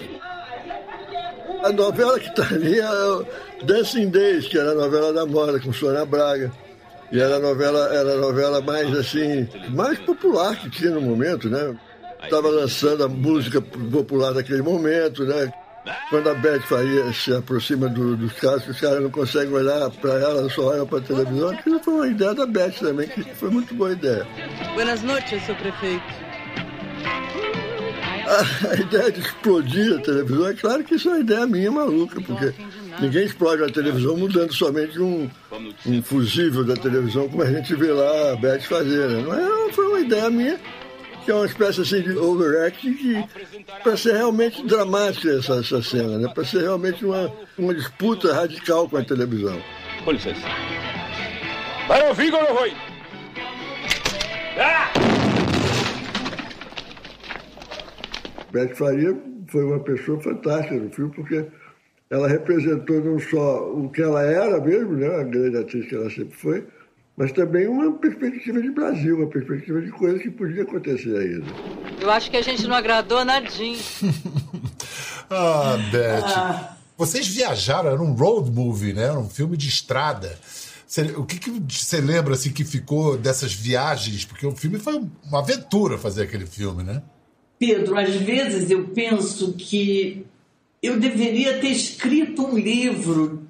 A 1.62 1.72
novela 1.72 2.20
que 2.20 2.28
está 2.28 2.46
ali 2.54 2.78
é 2.78 3.64
Dancing 3.64 4.10
Days, 4.10 4.46
que 4.46 4.58
era 4.58 4.72
a 4.72 4.74
novela 4.74 5.12
da 5.12 5.24
moda, 5.24 5.58
com 5.58 5.72
Sônia 5.72 6.04
Braga. 6.04 6.52
E 7.12 7.20
era 7.20 7.36
a 7.36 7.40
novela, 7.40 7.94
era 7.94 8.14
a 8.14 8.16
novela 8.16 8.60
mais 8.60 8.92
assim, 8.96 9.48
mais 9.70 9.98
popular 10.00 10.56
que 10.56 10.70
tinha 10.70 10.90
no 10.90 11.00
momento, 11.00 11.48
né? 11.48 11.76
Estava 12.22 12.48
lançando 12.48 13.04
a 13.04 13.08
música 13.08 13.60
popular 13.60 14.32
daquele 14.32 14.62
momento, 14.62 15.24
né? 15.24 15.52
Quando 16.10 16.28
a 16.28 16.34
Beth 16.34 16.62
Faria 16.62 17.12
se 17.12 17.32
aproxima 17.32 17.88
do, 17.88 18.16
dos 18.16 18.32
caras, 18.32 18.66
os 18.66 18.80
caras 18.80 19.00
não 19.00 19.10
conseguem 19.10 19.52
olhar 19.52 19.88
para 19.90 20.14
ela, 20.14 20.50
só 20.50 20.66
olham 20.68 20.86
para 20.86 20.98
a 20.98 21.02
televisão. 21.02 21.50
Aquilo 21.50 21.78
foi 21.80 21.94
uma 21.94 22.08
ideia 22.08 22.34
da 22.34 22.46
Beth 22.46 22.72
também, 22.80 23.06
que 23.08 23.22
foi 23.34 23.50
muito 23.50 23.72
boa 23.74 23.92
ideia. 23.92 24.26
Buenas 24.74 25.02
noites, 25.02 25.42
seu 25.44 25.54
prefeito. 25.54 26.04
A, 28.26 28.70
a 28.74 28.74
ideia 28.74 29.12
de 29.12 29.20
explodir 29.20 29.96
a 29.96 30.02
televisão, 30.02 30.48
é 30.48 30.54
claro 30.54 30.82
que 30.82 30.96
isso 30.96 31.08
é 31.08 31.12
uma 31.12 31.20
ideia 31.20 31.46
minha 31.46 31.70
maluca, 31.70 32.20
porque 32.20 32.52
ninguém 33.00 33.24
explode 33.24 33.62
a 33.62 33.68
televisão 33.68 34.16
mudando 34.16 34.52
somente 34.52 35.00
um, 35.00 35.30
um 35.86 36.02
fusível 36.02 36.64
da 36.64 36.74
televisão, 36.74 37.28
como 37.28 37.42
a 37.42 37.50
gente 37.50 37.74
vê 37.74 37.92
lá 37.92 38.32
a 38.32 38.36
Beth 38.36 38.60
fazer. 38.60 39.08
Né? 39.08 39.22
Não 39.22 39.34
é, 39.34 39.72
foi 39.72 39.86
uma 39.86 40.00
ideia 40.00 40.30
minha 40.30 40.58
que 41.26 41.32
é 41.32 41.34
uma 41.34 41.46
espécie 41.46 41.80
assim 41.80 42.02
de 42.02 42.16
overacting 42.16 43.26
para 43.82 43.96
ser 43.96 44.14
realmente 44.14 44.64
dramática 44.64 45.28
essa, 45.30 45.58
essa 45.58 45.82
cena, 45.82 46.18
né? 46.18 46.32
Para 46.32 46.44
ser 46.44 46.60
realmente 46.60 47.04
uma, 47.04 47.32
uma 47.58 47.74
disputa 47.74 48.32
radical 48.32 48.88
com 48.88 48.96
a 48.96 49.04
televisão. 49.04 49.60
Com 50.04 50.12
licença. 50.12 50.46
Vai 51.88 52.08
ouvir 52.08 52.32
ou 52.32 52.42
não 52.42 52.54
vai? 52.54 52.72
Ah! 54.56 54.92
Beth 58.52 58.76
Faria 58.76 59.20
foi 59.48 59.64
uma 59.64 59.80
pessoa 59.80 60.20
fantástica 60.20 60.76
no 60.76 60.90
filme, 60.90 61.12
porque 61.12 61.44
ela 62.10 62.28
representou 62.28 63.02
não 63.02 63.18
só 63.18 63.70
o 63.72 63.88
que 63.90 64.02
ela 64.02 64.22
era 64.22 64.60
mesmo, 64.60 64.92
né, 64.92 65.06
a 65.06 65.24
grande 65.24 65.56
atriz 65.58 65.88
que 65.88 65.94
ela 65.94 66.08
sempre 66.10 66.36
foi, 66.36 66.66
mas 67.16 67.32
também 67.32 67.66
uma 67.66 67.92
perspectiva 67.92 68.60
de 68.60 68.70
Brasil, 68.70 69.16
uma 69.16 69.28
perspectiva 69.28 69.80
de 69.80 69.90
coisas 69.90 70.20
que 70.20 70.30
podia 70.30 70.62
acontecer 70.62 71.16
ainda. 71.16 71.46
Eu 72.00 72.10
acho 72.10 72.30
que 72.30 72.36
a 72.36 72.42
gente 72.42 72.66
não 72.66 72.76
agradou 72.76 73.24
nadinho. 73.24 73.78
ah, 75.30 75.76
Beth. 75.90 76.24
Ah. 76.24 76.76
Vocês 76.98 77.26
viajaram, 77.26 77.90
era 77.90 78.02
um 78.02 78.12
road 78.12 78.50
movie, 78.50 78.92
né? 78.92 79.04
Era 79.04 79.18
um 79.18 79.28
filme 79.28 79.56
de 79.56 79.68
estrada. 79.68 80.38
O 81.16 81.24
que, 81.24 81.38
que 81.38 81.50
você 81.50 82.00
lembra 82.00 82.34
assim 82.34 82.52
que 82.52 82.64
ficou 82.64 83.18
dessas 83.18 83.52
viagens? 83.52 84.24
Porque 84.24 84.46
o 84.46 84.54
filme 84.54 84.78
foi 84.78 85.02
uma 85.24 85.40
aventura 85.40 85.98
fazer 85.98 86.22
aquele 86.22 86.46
filme, 86.46 86.82
né? 86.82 87.02
Pedro, 87.58 87.98
às 87.98 88.14
vezes 88.14 88.70
eu 88.70 88.88
penso 88.88 89.54
que 89.54 90.26
eu 90.82 90.98
deveria 90.98 91.58
ter 91.58 91.68
escrito 91.68 92.46
um 92.46 92.58
livro, 92.58 93.42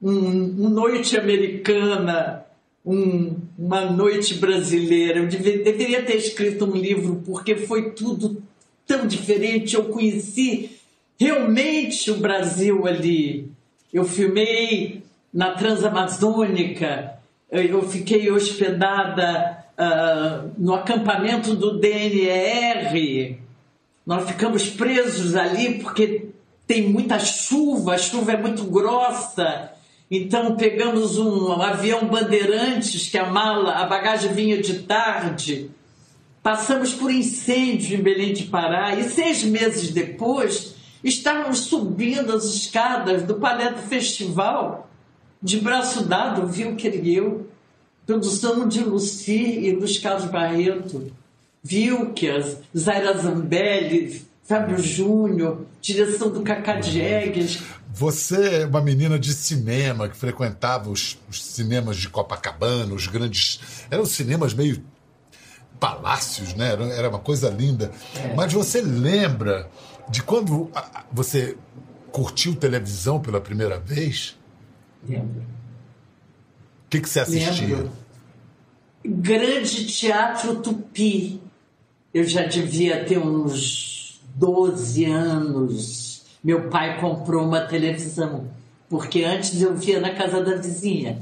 um, 0.00 0.10
um 0.10 0.68
Noite 0.68 1.18
Americana, 1.18 2.44
um, 2.84 3.36
uma 3.58 3.84
Noite 3.90 4.34
Brasileira. 4.34 5.20
Eu 5.20 5.28
deve, 5.28 5.58
deveria 5.58 6.02
ter 6.02 6.16
escrito 6.16 6.64
um 6.64 6.76
livro 6.76 7.22
porque 7.24 7.56
foi 7.56 7.90
tudo 7.90 8.42
tão 8.86 9.06
diferente. 9.06 9.74
Eu 9.74 9.84
conheci 9.86 10.70
realmente 11.18 12.10
o 12.10 12.16
Brasil 12.16 12.86
ali. 12.86 13.50
Eu 13.92 14.04
filmei 14.04 15.02
na 15.32 15.50
Transamazônica, 15.52 17.14
eu 17.50 17.82
fiquei 17.88 18.30
hospedada 18.30 19.64
uh, 19.78 20.50
no 20.56 20.74
acampamento 20.74 21.54
do 21.54 21.78
DNR. 21.78 23.38
Nós 24.06 24.28
ficamos 24.28 24.68
presos 24.70 25.36
ali 25.36 25.78
porque 25.80 26.30
tem 26.70 26.88
muita 26.88 27.18
chuva, 27.18 27.94
a 27.94 27.98
chuva 27.98 28.30
é 28.30 28.36
muito 28.36 28.62
grossa. 28.62 29.72
Então 30.08 30.54
pegamos 30.54 31.18
um, 31.18 31.48
um 31.48 31.60
avião 31.60 32.06
Bandeirantes, 32.06 33.08
que 33.08 33.18
a 33.18 33.28
mala, 33.28 33.72
a 33.72 33.86
bagagem 33.86 34.32
vinha 34.32 34.62
de 34.62 34.84
tarde. 34.84 35.68
Passamos 36.40 36.94
por 36.94 37.10
incêndio 37.10 37.98
em 37.98 38.00
Belém 38.00 38.32
de 38.32 38.44
Pará 38.44 38.94
e 38.94 39.02
seis 39.02 39.42
meses 39.42 39.90
depois 39.90 40.76
estávamos 41.02 41.58
subindo 41.58 42.32
as 42.32 42.44
escadas 42.44 43.24
do 43.24 43.34
Palais 43.34 43.74
do 43.74 43.82
Festival 43.82 44.88
de 45.42 45.58
braço 45.58 46.04
dado, 46.04 46.46
viu 46.46 46.76
que 46.76 46.86
ergueu, 46.86 47.48
produção 48.06 48.68
de 48.68 48.84
Luci 48.84 49.58
e 49.58 49.72
Luiz 49.72 49.98
Carlos 49.98 50.30
Barreto, 50.30 51.10
Vilquias, 51.64 52.58
Zaira 52.76 53.18
Zambelli, 53.18 54.29
Fábio 54.50 54.82
Júnior, 54.82 55.64
direção 55.80 56.28
do 56.28 56.42
Cacá 56.42 56.80
Diegues. 56.80 57.62
Você 57.94 58.62
é 58.62 58.66
uma 58.66 58.80
menina 58.80 59.16
de 59.16 59.32
cinema 59.32 60.08
que 60.08 60.16
frequentava 60.16 60.90
os, 60.90 61.16
os 61.28 61.40
cinemas 61.40 61.96
de 61.96 62.08
Copacabana, 62.08 62.92
os 62.92 63.06
grandes. 63.06 63.60
Eram 63.88 64.04
cinemas 64.04 64.52
meio 64.52 64.82
palácios, 65.78 66.52
né? 66.54 66.72
Era, 66.72 67.08
uma 67.08 67.20
coisa 67.20 67.48
linda. 67.48 67.92
É. 68.16 68.34
Mas 68.34 68.52
você 68.52 68.80
lembra 68.80 69.70
de 70.08 70.20
quando 70.20 70.68
você 71.12 71.56
curtiu 72.10 72.56
televisão 72.56 73.20
pela 73.20 73.40
primeira 73.40 73.78
vez? 73.78 74.36
Lembro. 75.08 75.42
O 76.86 76.90
que, 76.90 77.00
que 77.00 77.08
você 77.08 77.20
assistia? 77.20 77.76
Lembro. 77.76 77.92
Grande 79.06 79.86
Teatro 79.86 80.56
Tupi. 80.56 81.40
Eu 82.12 82.24
já 82.24 82.42
devia 82.42 83.04
ter 83.04 83.16
uns 83.16 83.99
12 84.34 85.04
anos. 85.04 86.22
Meu 86.42 86.68
pai 86.68 87.00
comprou 87.00 87.46
uma 87.46 87.60
televisão, 87.60 88.48
porque 88.88 89.24
antes 89.24 89.60
eu 89.60 89.74
via 89.74 90.00
na 90.00 90.14
casa 90.14 90.42
da 90.42 90.56
vizinha. 90.56 91.20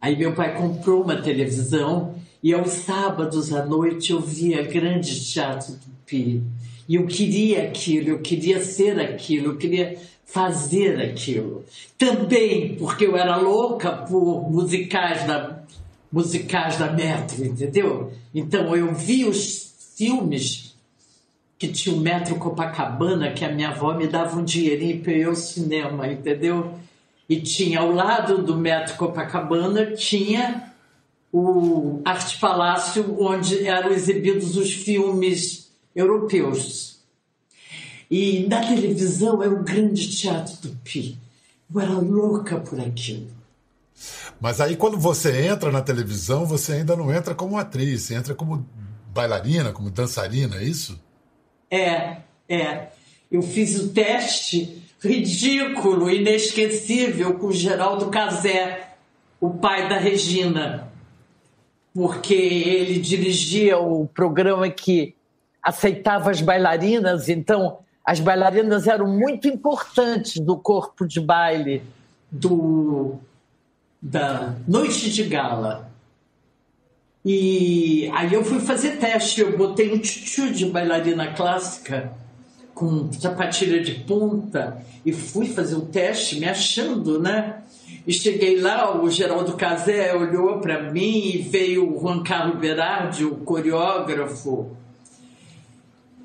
Aí 0.00 0.16
meu 0.16 0.34
pai 0.34 0.56
comprou 0.56 1.02
uma 1.02 1.16
televisão 1.16 2.14
e 2.42 2.54
aos 2.54 2.70
sábados 2.70 3.52
à 3.52 3.64
noite 3.64 4.12
eu 4.12 4.20
via 4.20 4.62
Grande 4.62 5.32
Teatro 5.32 5.74
Tupi. 5.74 6.42
E 6.88 6.94
eu 6.94 7.06
queria 7.06 7.64
aquilo, 7.64 8.08
eu 8.10 8.18
queria 8.20 8.64
ser 8.64 8.98
aquilo, 9.00 9.48
eu 9.48 9.56
queria 9.56 9.98
fazer 10.24 11.00
aquilo. 11.00 11.64
Também 11.96 12.76
porque 12.76 13.06
eu 13.06 13.16
era 13.16 13.36
louca 13.36 13.90
por 13.90 14.50
musicais 14.50 15.26
da, 15.26 15.62
musicais 16.12 16.78
da 16.78 16.92
Metro, 16.92 17.44
entendeu? 17.44 18.12
Então 18.34 18.74
eu 18.76 18.94
vi 18.94 19.24
os 19.24 19.74
filmes 19.96 20.67
que 21.58 21.68
tinha 21.68 21.94
o 21.94 21.98
Metro 21.98 22.36
Copacabana, 22.36 23.32
que 23.32 23.44
a 23.44 23.52
minha 23.52 23.70
avó 23.70 23.92
me 23.92 24.06
dava 24.06 24.38
um 24.38 24.44
dinheirinho 24.44 25.02
para 25.02 25.12
eu 25.12 25.18
ir 25.18 25.24
ao 25.24 25.34
cinema, 25.34 26.06
entendeu? 26.06 26.78
E 27.28 27.40
tinha 27.40 27.80
ao 27.80 27.90
lado 27.90 28.42
do 28.42 28.56
Metro 28.56 28.96
Copacabana, 28.96 29.92
tinha 29.92 30.72
o 31.32 32.00
Arte 32.04 32.38
Palácio, 32.38 33.20
onde 33.20 33.66
eram 33.66 33.90
exibidos 33.90 34.56
os 34.56 34.72
filmes 34.72 35.70
europeus. 35.94 37.00
E 38.10 38.46
na 38.48 38.60
televisão 38.60 39.42
é 39.42 39.48
o 39.48 39.62
grande 39.62 40.08
teatro 40.16 40.56
do 40.62 40.76
Pi. 40.84 41.18
Eu 41.74 41.80
era 41.80 41.92
louca 41.92 42.58
por 42.58 42.80
aquilo. 42.80 43.26
Mas 44.40 44.60
aí 44.60 44.76
quando 44.76 44.96
você 44.96 45.46
entra 45.48 45.72
na 45.72 45.82
televisão, 45.82 46.46
você 46.46 46.74
ainda 46.74 46.96
não 46.96 47.12
entra 47.12 47.34
como 47.34 47.58
atriz, 47.58 48.02
você 48.02 48.14
entra 48.14 48.34
como 48.34 48.64
bailarina, 49.12 49.72
como 49.72 49.90
dançarina, 49.90 50.56
é 50.56 50.64
isso? 50.64 50.98
É, 51.70 52.18
é. 52.48 52.88
Eu 53.30 53.42
fiz 53.42 53.78
o 53.78 53.90
teste 53.90 54.82
ridículo, 55.00 56.10
inesquecível 56.10 57.38
com 57.38 57.48
o 57.48 57.52
Geraldo 57.52 58.10
Cazé, 58.10 58.94
o 59.40 59.50
pai 59.50 59.88
da 59.88 59.98
Regina. 59.98 60.88
Porque 61.94 62.34
ele 62.34 62.98
dirigia 62.98 63.78
o 63.78 64.06
programa 64.06 64.68
que 64.70 65.14
aceitava 65.62 66.30
as 66.30 66.40
bailarinas, 66.40 67.28
então 67.28 67.78
as 68.04 68.20
bailarinas 68.20 68.86
eram 68.86 69.06
muito 69.06 69.46
importantes 69.48 70.38
do 70.38 70.56
corpo 70.56 71.06
de 71.06 71.20
baile 71.20 71.82
do, 72.30 73.16
da 74.00 74.54
noite 74.66 75.10
de 75.10 75.24
gala. 75.24 75.90
E 77.30 78.10
aí 78.14 78.32
eu 78.32 78.42
fui 78.42 78.58
fazer 78.58 78.92
teste, 78.92 79.42
eu 79.42 79.54
botei 79.54 79.92
um 79.92 79.98
tchutchu 79.98 80.50
de 80.50 80.64
bailarina 80.64 81.34
clássica 81.34 82.10
com 82.72 83.12
sapatilha 83.12 83.82
de 83.82 83.96
ponta 83.96 84.82
e 85.04 85.12
fui 85.12 85.44
fazer 85.44 85.74
o 85.74 85.82
teste 85.82 86.40
me 86.40 86.48
achando, 86.48 87.20
né? 87.20 87.58
E 88.06 88.14
cheguei 88.14 88.58
lá, 88.58 88.98
o 88.98 89.10
Geraldo 89.10 89.58
Casé 89.58 90.16
olhou 90.16 90.58
para 90.60 90.90
mim 90.90 91.32
e 91.34 91.36
veio 91.42 91.94
o 91.94 92.00
Juan 92.00 92.22
Carlos 92.22 92.58
Berardi, 92.58 93.26
o 93.26 93.36
coreógrafo, 93.36 94.74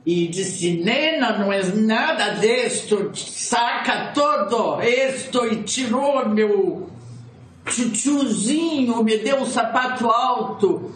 e 0.05 0.29
disse: 0.29 0.71
Nena, 0.71 1.37
não 1.37 1.51
é 1.51 1.63
nada 1.63 2.29
disto, 2.35 3.11
saca 3.13 4.13
todo 4.13 4.81
isto 4.81 5.45
e 5.47 5.63
tirou 5.63 6.29
meu 6.29 6.92
tchutchuzinho, 7.65 9.03
me 9.03 9.17
deu 9.17 9.41
um 9.41 9.45
sapato 9.45 10.07
alto 10.09 10.91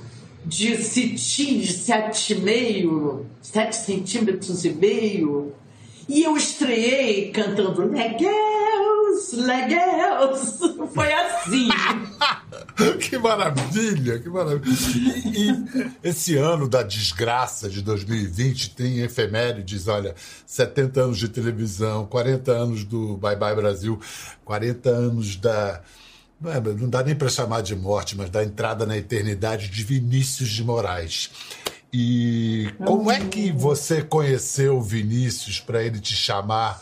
de 0.45 0.81
cetim 0.83 1.59
de 1.59 1.73
sete 1.73 2.33
e 2.33 2.39
meio, 2.39 3.25
sete 3.41 3.75
centímetros 3.75 4.63
e 4.63 4.69
meio. 4.69 5.53
E 6.07 6.23
eu 6.23 6.37
estreiei 6.37 7.31
cantando 7.31 7.85
Leguels, 7.85 9.33
Leguels. 9.33 10.59
Foi 10.95 11.11
assim. 11.11 11.67
que 12.99 13.17
maravilha, 13.17 14.19
que 14.19 14.29
maravilha. 14.29 14.73
E, 15.25 15.49
e, 15.49 15.91
esse 16.01 16.37
ano 16.37 16.67
da 16.67 16.81
desgraça 16.81 17.69
de 17.69 17.81
2020 17.81 18.69
tem 18.73 18.99
efemérides, 18.99 19.89
olha, 19.89 20.15
70 20.45 21.01
anos 21.01 21.17
de 21.17 21.27
televisão, 21.27 22.05
40 22.05 22.51
anos 22.51 22.83
do 22.85 23.17
Bye 23.17 23.35
Bye 23.35 23.55
Brasil, 23.55 23.99
40 24.45 24.89
anos 24.89 25.35
da. 25.35 25.81
Não, 26.39 26.51
é, 26.51 26.59
não 26.59 26.89
dá 26.89 27.03
nem 27.03 27.15
para 27.15 27.29
chamar 27.29 27.61
de 27.61 27.75
morte, 27.75 28.15
mas 28.15 28.29
da 28.29 28.43
entrada 28.43 28.85
na 28.85 28.97
eternidade 28.97 29.69
de 29.69 29.83
Vinícius 29.83 30.49
de 30.49 30.63
Moraes. 30.63 31.31
E 31.91 32.67
como 32.85 33.09
é 33.09 33.19
que 33.19 33.51
você 33.51 34.03
conheceu 34.03 34.77
o 34.77 34.81
Vinícius 34.81 35.59
para 35.59 35.83
ele 35.83 35.99
te 35.99 36.13
chamar 36.13 36.81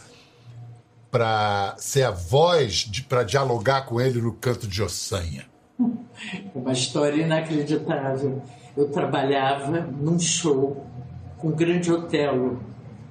para 1.09 1.75
ser 1.77 2.03
a 2.03 2.11
voz 2.11 2.83
para 3.07 3.23
dialogar 3.23 3.85
com 3.85 4.01
ele 4.01 4.19
no 4.19 4.33
canto 4.33 4.67
de 4.67 4.83
Ossanha? 4.83 5.45
Uma 6.53 6.73
história 6.73 7.21
inacreditável. 7.21 8.41
Eu 8.75 8.89
trabalhava 8.89 9.79
num 9.81 10.19
show 10.19 10.85
com 11.37 11.49
o 11.49 11.55
Grande 11.55 11.91
Otelo. 11.91 12.59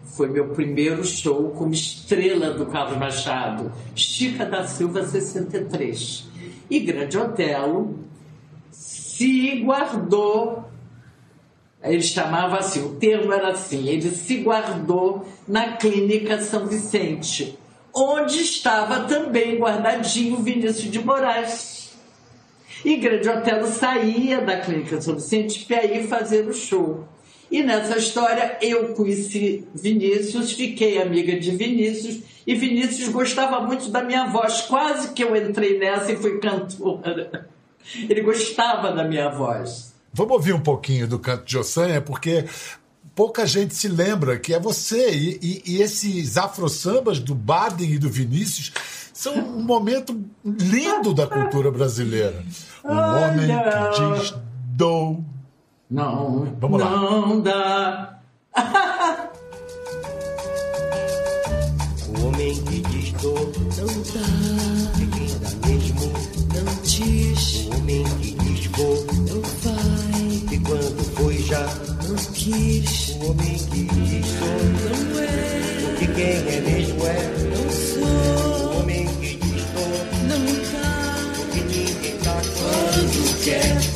Foi 0.02 0.28
meu 0.28 0.48
primeiro 0.50 1.02
show 1.02 1.50
como 1.50 1.72
estrela 1.72 2.50
do 2.50 2.66
Carlos 2.66 2.98
Machado, 2.98 3.72
Chica 3.94 4.44
da 4.44 4.66
Silva 4.66 5.02
63. 5.06 6.33
E 6.70 6.80
Grande 6.80 7.18
Otelo 7.18 7.98
se 8.70 9.60
guardou 9.60 10.64
ele 11.84 12.02
chamava 12.02 12.58
assim, 12.58 12.82
o 12.82 12.94
termo 12.94 13.30
era 13.30 13.50
assim, 13.50 13.86
ele 13.88 14.08
se 14.10 14.38
guardou 14.38 15.26
na 15.46 15.76
clínica 15.76 16.40
São 16.40 16.66
Vicente, 16.66 17.58
onde 17.92 18.40
estava 18.40 19.00
também 19.00 19.58
guardadinho 19.58 20.38
Vinícius 20.38 20.90
de 20.90 21.04
Moraes. 21.04 21.94
E 22.82 22.96
Grande 22.96 23.28
Otelo 23.28 23.66
saía 23.66 24.40
da 24.40 24.60
clínica 24.60 24.98
São 25.00 25.14
Vicente 25.14 25.66
para 25.66 25.84
ir 25.84 26.08
fazer 26.08 26.48
o 26.48 26.54
show. 26.54 27.06
E 27.50 27.62
nessa 27.62 27.98
história 27.98 28.58
eu 28.60 28.94
conheci 28.94 29.64
Vinícius, 29.74 30.52
fiquei 30.52 31.00
amiga 31.00 31.38
de 31.38 31.50
Vinícius, 31.52 32.20
e 32.46 32.54
Vinícius 32.54 33.08
gostava 33.08 33.60
muito 33.60 33.90
da 33.90 34.02
minha 34.02 34.26
voz, 34.26 34.62
quase 34.62 35.12
que 35.12 35.22
eu 35.22 35.34
entrei 35.36 35.78
nessa 35.78 36.12
e 36.12 36.16
fui 36.16 36.38
cantora. 36.38 37.48
Ele 38.08 38.22
gostava 38.22 38.92
da 38.92 39.04
minha 39.04 39.28
voz. 39.30 39.94
Vamos 40.12 40.32
ouvir 40.32 40.52
um 40.52 40.60
pouquinho 40.60 41.06
do 41.06 41.18
canto 41.18 41.44
de 41.44 41.58
Ossanha, 41.58 42.00
porque 42.00 42.44
pouca 43.14 43.46
gente 43.46 43.74
se 43.74 43.88
lembra 43.88 44.38
que 44.38 44.54
é 44.54 44.60
você. 44.60 45.10
E, 45.10 45.38
e, 45.42 45.62
e 45.74 45.82
esses 45.82 46.36
afro-sambas 46.36 47.18
do 47.18 47.34
Baden 47.34 47.92
e 47.92 47.98
do 47.98 48.08
Vinícius 48.08 48.72
são 49.12 49.34
um 49.34 49.62
momento 49.62 50.20
lindo 50.44 51.14
da 51.14 51.26
cultura 51.26 51.70
brasileira. 51.70 52.44
Um 52.84 52.92
homem 52.92 53.48
que 53.48 54.20
diz 54.20 54.34
dou. 54.76 55.24
Não, 55.94 56.44
Vamos 56.60 56.80
lá. 56.80 56.90
não 56.90 57.40
dá. 57.40 58.18
O 62.08 62.26
homem 62.26 62.52
que 62.64 62.80
diz 62.80 63.12
dor 63.22 63.52
não 63.78 63.86
dá, 63.86 64.26
de 64.98 65.06
quem 65.06 65.28
dá 65.38 65.68
mesmo 65.68 66.12
não 66.52 66.82
diz. 66.82 67.66
O 67.66 67.76
homem 67.76 68.02
que 68.20 68.32
diz 68.32 68.66
vou 68.76 69.06
não 69.30 69.40
vai, 69.62 70.20
e 70.50 70.58
quando 70.58 71.04
foi 71.14 71.38
já 71.38 71.64
não 72.08 72.16
quis. 72.32 73.10
O 73.10 73.30
homem 73.30 73.56
que 73.56 73.84
diz 73.84 74.26
sou 74.26 74.58
não 74.74 75.20
é, 75.20 75.94
de 76.00 76.06
quem 76.08 76.24
é 76.24 76.60
mesmo 76.60 77.06
é 77.06 77.20
não 77.54 77.70
sou. 77.70 78.74
O 78.74 78.80
homem 78.80 79.06
que 79.20 79.36
diz 79.36 79.62
dor 79.70 80.06
não 80.26 80.44
dá, 80.72 81.52
que 81.52 81.60
ninguém 81.60 82.18
dá 82.24 82.34
quando 82.58 83.44
quer. 83.44 83.93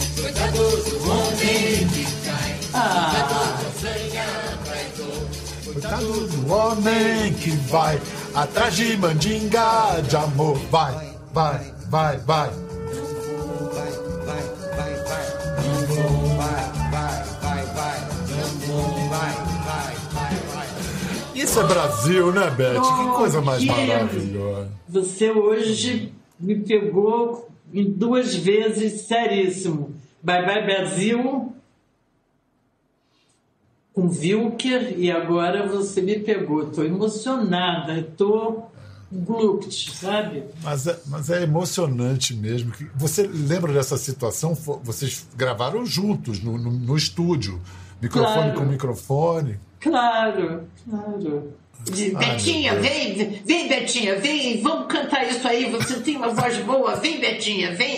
Coitado 5.89 6.27
do 6.29 6.53
homem 6.53 7.33
que 7.33 7.51
vai 7.51 7.99
atrás 8.35 8.77
de 8.77 8.95
mandinga 8.99 10.03
de 10.07 10.17
amor. 10.17 10.59
Vai, 10.71 11.15
vai, 11.33 11.73
vai, 11.89 12.19
vai. 12.19 12.51
Isso 21.35 21.61
é 21.61 21.65
Brasil, 21.67 22.33
né, 22.33 22.51
Beth? 22.51 22.81
Que 22.81 23.17
coisa 23.17 23.41
mais 23.41 23.61
que- 23.63 23.67
maravilhosa. 23.71 24.69
Você 24.89 25.31
hoje 25.31 26.13
me 26.39 26.57
pegou 26.57 27.49
em 27.73 27.91
duas 27.91 28.35
vezes 28.35 29.03
seríssimo. 29.03 29.95
Bye 30.23 30.45
Bye 30.45 30.65
Brasil 30.67 31.53
com 33.99 34.09
Wilker 34.09 34.95
e 34.97 35.11
agora 35.11 35.67
você 35.67 36.01
me 36.01 36.19
pegou. 36.21 36.69
Estou 36.69 36.85
emocionada, 36.85 37.99
estou 37.99 38.71
gluct, 39.11 39.91
sabe? 39.97 40.45
Mas 40.63 40.87
é, 40.87 40.99
mas 41.07 41.31
é 41.31 41.43
emocionante 41.43 42.35
mesmo. 42.35 42.71
que- 42.73 42.87
Você 42.95 43.27
lembra 43.27 43.73
dessa 43.73 43.97
situação? 43.97 44.55
Vocês 44.85 45.27
gravaram 45.37 45.85
juntos 45.85 46.43
no, 46.43 46.57
no- 46.59 46.71
no 46.71 46.97
estúdio, 46.97 47.61
microfone 48.01 48.35
Claro. 48.53 48.55
com 48.61 48.65
microfone. 48.67 49.59
Claro, 49.81 50.63
claro. 50.89 51.53
De, 51.91 52.13
Ai, 52.17 52.33
Betinha, 52.35 52.73
meu 52.75 52.83
vem, 52.83 53.41
vem, 53.47 53.69
Betinha, 53.69 54.19
vem, 54.19 54.61
vamos 54.61 54.89
cantar 54.89 55.29
isso 55.29 55.47
aí. 55.47 55.71
Você 55.71 56.01
tem 56.01 56.17
uma 56.17 56.29
voz 56.31 56.59
boa, 56.59 56.97
vem, 56.97 57.21
Betinha, 57.21 57.73
vem. 57.77 57.98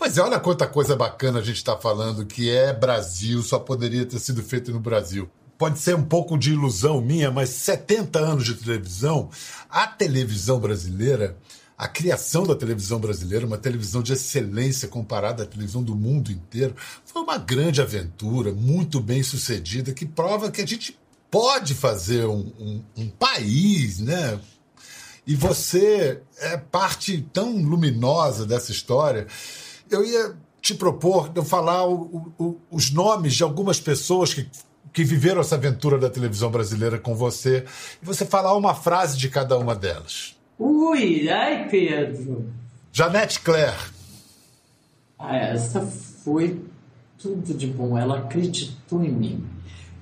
Pois 0.00 0.16
é, 0.16 0.22
olha 0.22 0.40
quanta 0.40 0.66
coisa 0.66 0.96
bacana 0.96 1.40
a 1.40 1.42
gente 1.42 1.56
está 1.56 1.76
falando 1.76 2.24
que 2.24 2.48
é 2.48 2.72
Brasil, 2.72 3.42
só 3.42 3.58
poderia 3.58 4.06
ter 4.06 4.18
sido 4.18 4.42
feito 4.42 4.72
no 4.72 4.80
Brasil. 4.80 5.28
Pode 5.58 5.78
ser 5.78 5.94
um 5.94 6.02
pouco 6.02 6.38
de 6.38 6.52
ilusão 6.54 7.02
minha, 7.02 7.30
mas 7.30 7.50
70 7.50 8.18
anos 8.18 8.46
de 8.46 8.54
televisão, 8.54 9.28
a 9.68 9.86
televisão 9.86 10.58
brasileira, 10.58 11.36
a 11.76 11.86
criação 11.86 12.44
da 12.46 12.54
televisão 12.54 12.98
brasileira, 12.98 13.44
uma 13.46 13.58
televisão 13.58 14.02
de 14.02 14.14
excelência 14.14 14.88
comparada 14.88 15.42
à 15.42 15.46
televisão 15.46 15.82
do 15.82 15.94
mundo 15.94 16.32
inteiro, 16.32 16.74
foi 17.04 17.20
uma 17.20 17.36
grande 17.36 17.82
aventura, 17.82 18.52
muito 18.54 19.00
bem 19.00 19.22
sucedida, 19.22 19.92
que 19.92 20.06
prova 20.06 20.50
que 20.50 20.62
a 20.62 20.66
gente 20.66 20.98
pode 21.30 21.74
fazer 21.74 22.24
um, 22.24 22.50
um- 22.58 22.82
um 22.96 23.08
país, 23.10 23.98
né? 24.00 24.40
E 25.26 25.34
você 25.36 26.22
é 26.38 26.56
parte 26.56 27.20
tão 27.34 27.58
luminosa 27.62 28.46
dessa 28.46 28.72
história. 28.72 29.26
Eu 29.90 30.04
ia 30.04 30.34
te 30.60 30.74
propor 30.74 31.28
de 31.28 31.38
eu 31.40 31.44
falar 31.44 31.86
o- 31.88 32.32
o- 32.38 32.56
os 32.70 32.90
nomes 32.90 33.34
de 33.34 33.42
algumas 33.42 33.80
pessoas 33.80 34.32
que, 34.34 34.46
que 34.92 35.02
viveram 35.04 35.40
essa 35.40 35.54
aventura 35.56 35.98
da 35.98 36.08
televisão 36.10 36.50
brasileira 36.50 36.98
com 36.98 37.14
você 37.14 37.64
e 38.02 38.04
você 38.06 38.24
falar 38.24 38.54
uma 38.56 38.74
frase 38.74 39.16
de 39.18 39.28
cada 39.28 39.56
uma 39.58 39.74
delas. 39.74 40.36
Ui, 40.58 41.28
ai, 41.30 41.68
Pedro. 41.68 42.46
Janete 42.92 43.40
Claire. 43.40 43.76
Ah, 45.18 45.36
essa 45.36 45.80
foi 45.80 46.60
tudo 47.18 47.54
de 47.54 47.66
bom. 47.66 47.96
Ela 47.96 48.18
acreditou 48.18 49.02
em 49.04 49.10
mim. 49.10 49.44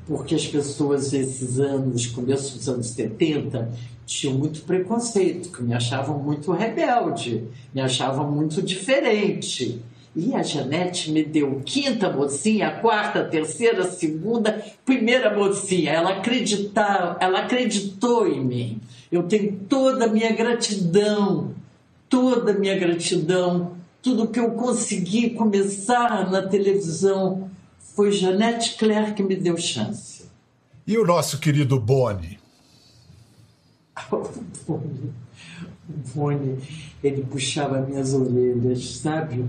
Porque 0.07 0.35
as 0.35 0.47
pessoas, 0.47 1.13
esses 1.13 1.61
anos, 1.61 2.07
começo 2.07 2.57
dos 2.57 2.69
anos 2.69 2.87
70, 2.89 3.71
tinham 4.09 4.39
muito 4.39 4.63
preconceito, 4.63 5.53
que 5.53 5.63
me 5.63 5.75
achavam 5.75 6.19
muito 6.19 6.51
rebelde, 6.51 7.45
me 7.75 7.83
achavam 7.83 8.29
muito 8.31 8.63
diferente. 8.63 9.83
E 10.17 10.35
a 10.35 10.43
Janete 10.43 11.13
me 11.13 11.23
deu 11.23 11.61
quinta 11.63 12.11
mocinha, 12.11 12.71
quarta, 12.81 13.23
terceira, 13.23 13.85
segunda, 13.85 14.65
primeira 14.85 15.37
mocinha. 15.37 15.93
Ela 15.93 16.15
acreditava, 16.15 17.19
ela 17.21 17.41
acreditou 17.41 18.27
em 18.27 18.43
mim. 18.43 18.81
Eu 19.13 19.25
tenho 19.25 19.61
toda 19.69 20.07
a 20.07 20.09
minha 20.09 20.33
gratidão, 20.33 21.55
toda 22.09 22.53
a 22.53 22.59
minha 22.59 22.79
gratidão, 22.79 23.77
tudo 24.03 24.29
que 24.29 24.41
eu 24.41 24.53
consegui 24.53 25.31
começar 25.31 26.31
na 26.31 26.41
televisão 26.41 27.51
foi 27.95 28.11
Janete 28.11 28.77
Claire 28.79 29.13
que 29.13 29.23
me 29.23 29.37
deu 29.37 29.59
chance. 29.59 30.25
E 30.87 30.97
o 30.97 31.05
nosso 31.05 31.39
querido 31.39 31.79
Boni. 31.79 32.39
O 34.11 34.23
Boni, 34.67 35.13
o 35.89 36.15
Boni, 36.15 36.59
ele 37.03 37.23
puxava 37.25 37.81
minhas 37.81 38.15
orelhas, 38.15 38.99
sabe? 38.99 39.45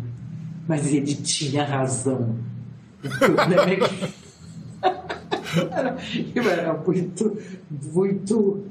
Mas 0.68 0.88
ele 0.88 1.16
tinha 1.16 1.64
razão. 1.64 2.36
O 3.04 3.10
problema 3.10 3.70
é 3.70 3.76
que 3.76 4.14
eu 6.36 6.50
era 6.50 6.74
muito, 6.74 7.38
muito 7.70 8.70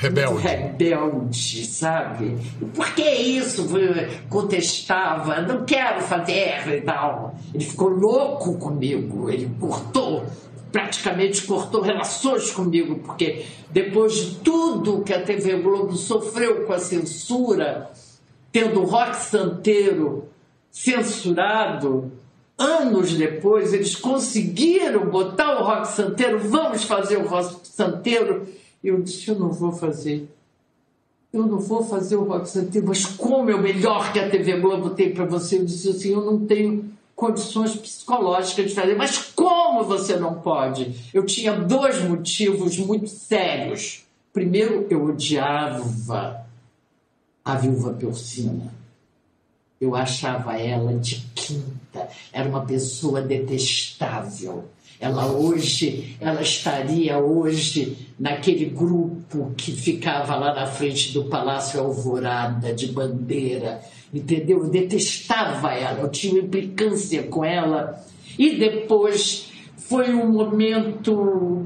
Rebelde. 0.00 0.42
rebelde, 0.42 1.66
sabe? 1.66 2.38
Por 2.74 2.94
que 2.94 3.02
isso? 3.02 3.68
Contestava, 4.30 5.42
não 5.42 5.64
quero 5.66 6.00
fazer 6.00 6.66
e 6.68 6.80
tal. 6.80 7.34
Ele 7.52 7.64
ficou 7.64 7.90
louco 7.90 8.56
comigo, 8.56 9.28
ele 9.28 9.50
cortou, 9.60 10.24
praticamente 10.70 11.44
cortou 11.44 11.80
relações 11.80 12.50
comigo, 12.50 13.00
porque 13.00 13.44
depois 13.70 14.14
de 14.14 14.34
tudo 14.36 15.02
que 15.02 15.12
a 15.12 15.22
TV 15.22 15.58
Globo 15.58 15.96
sofreu 15.96 16.64
com 16.64 16.72
a 16.72 16.78
censura, 16.78 17.90
tendo 18.52 18.80
o 18.80 18.84
rock 18.84 19.16
santeiro 19.16 20.28
censurado, 20.70 22.12
anos 22.58 23.14
depois 23.14 23.72
eles 23.72 23.96
conseguiram 23.96 25.06
botar 25.06 25.60
o 25.60 25.64
rock 25.64 25.88
santeiro, 25.88 26.38
vamos 26.38 26.84
fazer 26.84 27.16
o 27.16 27.26
rock 27.26 27.66
santeiro. 27.66 28.46
Eu 28.82 29.00
disse, 29.00 29.28
eu 29.28 29.38
não 29.38 29.50
vou 29.50 29.72
fazer. 29.72 30.28
Eu 31.32 31.46
não 31.46 31.58
vou 31.58 31.84
fazer 31.84 32.16
o 32.16 32.24
rock 32.24 32.48
santeiro, 32.48 32.88
mas 32.88 33.06
como 33.06 33.50
é 33.50 33.54
o 33.54 33.62
melhor 33.62 34.12
que 34.12 34.18
a 34.18 34.28
TV 34.28 34.58
Globo 34.58 34.90
tem 34.90 35.12
para 35.12 35.24
você? 35.24 35.58
Eu 35.58 35.64
disse 35.64 35.88
assim, 35.90 36.12
eu 36.12 36.24
não 36.24 36.44
tenho 36.44 36.90
condições 37.14 37.76
psicológicas 37.76 38.70
de 38.70 38.74
fazer. 38.74 38.96
Mas 38.96 39.18
como 39.34 39.59
você 39.84 40.16
não 40.16 40.34
pode? 40.34 40.94
Eu 41.12 41.24
tinha 41.24 41.52
dois 41.52 42.02
motivos 42.04 42.78
muito 42.78 43.08
sérios. 43.08 44.04
Primeiro, 44.32 44.86
eu 44.90 45.04
odiava 45.04 46.46
a 47.44 47.54
viúva 47.56 47.92
Porcina. 47.92 48.72
Eu 49.80 49.96
achava 49.96 50.58
ela 50.60 50.92
de 50.94 51.26
quinta, 51.34 52.08
era 52.32 52.48
uma 52.48 52.64
pessoa 52.66 53.22
detestável. 53.22 54.64
Ela 55.00 55.26
hoje, 55.32 56.16
ela 56.20 56.42
estaria 56.42 57.18
hoje 57.18 57.96
naquele 58.18 58.66
grupo 58.66 59.54
que 59.56 59.72
ficava 59.72 60.36
lá 60.36 60.54
na 60.54 60.66
frente 60.66 61.12
do 61.12 61.24
Palácio 61.24 61.80
Alvorada 61.80 62.74
de 62.74 62.88
bandeira, 62.88 63.80
entendeu? 64.12 64.64
Eu 64.64 64.68
detestava 64.68 65.72
ela, 65.72 66.00
eu 66.00 66.10
tinha 66.10 66.42
implicância 66.42 67.22
com 67.22 67.42
ela. 67.42 68.04
E 68.38 68.56
depois 68.58 69.49
foi 69.90 70.14
um 70.14 70.28
momento 70.28 71.12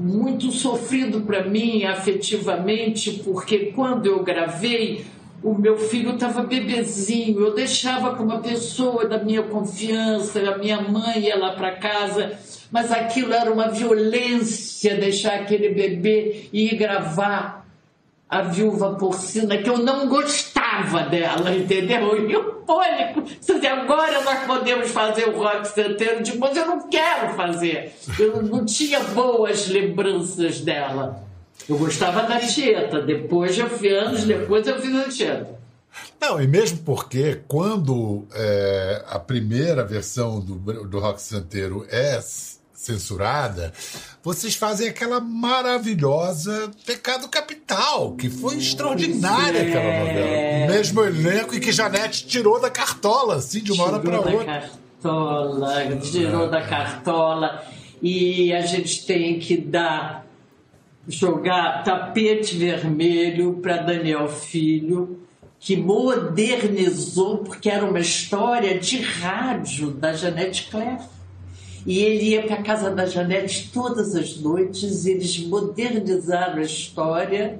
muito 0.01 0.51
sofrido 0.51 1.21
para 1.21 1.43
mim 1.43 1.83
afetivamente, 1.83 3.21
porque 3.23 3.67
quando 3.67 4.07
eu 4.07 4.23
gravei, 4.23 5.05
o 5.43 5.53
meu 5.53 5.77
filho 5.77 6.15
estava 6.15 6.41
bebezinho, 6.41 7.39
eu 7.39 7.53
deixava 7.53 8.15
com 8.15 8.23
uma 8.23 8.39
pessoa 8.39 9.05
da 9.05 9.19
minha 9.23 9.43
confiança, 9.43 10.39
a 10.39 10.57
minha 10.57 10.81
mãe 10.81 11.19
ia 11.19 11.37
lá 11.37 11.51
para 11.51 11.75
casa, 11.75 12.31
mas 12.71 12.91
aquilo 12.91 13.31
era 13.31 13.53
uma 13.53 13.67
violência 13.67 14.95
deixar 14.95 15.35
aquele 15.35 15.69
bebê 15.69 16.49
e 16.51 16.65
ir 16.71 16.77
gravar 16.77 17.63
a 18.27 18.41
viúva 18.41 18.95
porcina, 18.95 19.59
que 19.59 19.69
eu 19.69 19.77
não 19.77 20.07
gostava 20.07 20.54
gostava 20.83 21.03
dela, 21.03 21.55
entendeu? 21.55 22.29
E 22.29 22.35
o 22.35 22.43
pânico, 22.65 23.23
agora 23.67 24.21
nós 24.21 24.45
podemos 24.45 24.91
fazer 24.91 25.29
o 25.29 25.37
rock 25.37 25.67
santeiro, 25.67 26.23
depois 26.23 26.55
eu 26.55 26.65
não 26.65 26.89
quero 26.89 27.35
fazer. 27.35 27.93
Eu 28.19 28.41
não 28.41 28.65
tinha 28.65 28.99
boas 28.99 29.67
lembranças 29.67 30.61
dela. 30.61 31.23
Eu 31.67 31.77
gostava 31.77 32.23
da 32.23 32.39
Tieta, 32.39 33.01
depois, 33.01 33.57
eu, 33.57 33.67
anos 33.87 34.23
depois 34.23 34.67
eu 34.67 34.79
fiz 34.79 34.95
a 34.95 35.09
Tieta. 35.09 35.55
Não, 36.19 36.41
e 36.41 36.47
mesmo 36.47 36.79
porque 36.79 37.41
quando 37.47 38.25
é, 38.33 39.03
a 39.07 39.19
primeira 39.19 39.83
versão 39.83 40.39
do, 40.39 40.55
do 40.85 40.99
Rock 40.99 41.21
Santeiro 41.21 41.85
é 41.89 42.19
censurada, 42.75 43.73
vocês 44.21 44.55
fazem 44.55 44.89
aquela 44.89 45.19
maravilhosa 45.19 46.69
Pecado 46.85 47.27
Capital, 47.29 48.15
que 48.15 48.29
foi 48.29 48.57
extraordinária 48.57 49.59
é. 49.59 49.67
aquela 49.67 49.99
novela. 49.99 50.65
O 50.65 50.67
mesmo 50.71 51.03
elenco 51.03 51.55
e 51.55 51.59
que 51.59 51.71
Janete 51.71 52.27
tirou 52.27 52.59
da 52.59 52.69
cartola, 52.69 53.35
assim, 53.35 53.61
de 53.61 53.71
uma 53.71 53.85
hora 53.85 53.99
para 53.99 54.11
da 54.11 54.29
outra. 54.29 54.45
cartola, 54.45 55.97
tirou 55.97 56.49
da 56.49 56.61
cartola. 56.61 57.63
E 58.01 58.53
a 58.53 58.61
gente 58.61 59.05
tem 59.05 59.39
que 59.39 59.57
dar, 59.57 60.27
jogar 61.07 61.83
tapete 61.83 62.57
vermelho 62.57 63.53
para 63.61 63.77
Daniel 63.77 64.27
Filho, 64.27 65.21
que 65.59 65.77
modernizou, 65.77 67.37
porque 67.39 67.69
era 67.69 67.85
uma 67.85 67.99
história 67.99 68.77
de 68.77 68.99
rádio 69.01 69.91
da 69.91 70.13
Janete 70.13 70.67
Cleff. 70.69 71.14
E 71.85 71.99
ele 71.99 72.29
ia 72.29 72.43
para 72.43 72.55
a 72.55 72.63
casa 72.63 72.89
da 72.89 73.05
Janete 73.05 73.69
todas 73.71 74.15
as 74.15 74.37
noites, 74.37 75.05
eles 75.05 75.37
modernizaram 75.39 76.57
a 76.57 76.63
história 76.63 77.59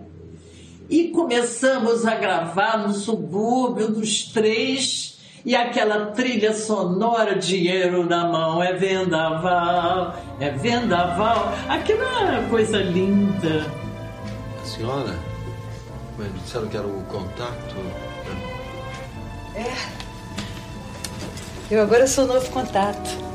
e 0.90 1.10
começamos 1.10 2.06
a 2.06 2.16
gravar 2.16 2.88
no 2.88 2.94
subúrbio 2.94 3.88
dos 3.88 4.24
três 4.24 5.20
e 5.46 5.56
aquela 5.56 6.08
trilha 6.08 6.54
sonora, 6.56 7.36
dinheiro 7.38 8.04
na 8.04 8.28
mão, 8.28 8.64
é 8.64 8.74
vendaval, 8.74 10.16
é 10.40 10.50
vendaval. 10.50 11.54
Aquilo 11.70 12.02
é 12.02 12.40
uma 12.40 12.50
coisa 12.50 12.78
linda. 12.80 13.72
A 14.60 14.66
senhora? 14.66 15.16
Mas 16.18 16.32
me 16.32 16.40
disseram 16.40 16.68
que 16.68 16.78
era 16.78 16.88
o 16.88 17.04
contato. 17.04 17.76
Eu 21.70 21.82
agora 21.84 22.08
sou 22.08 22.26
novo 22.26 22.50
contato. 22.50 23.35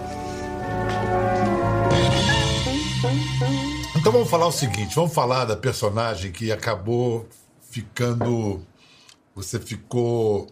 Então 3.96 4.12
vamos 4.12 4.30
falar 4.30 4.46
o 4.46 4.52
seguinte, 4.52 4.94
vamos 4.94 5.12
falar 5.12 5.44
da 5.44 5.56
personagem 5.56 6.32
que 6.32 6.50
acabou 6.50 7.28
ficando. 7.70 8.60
Você 9.34 9.60
ficou 9.60 10.48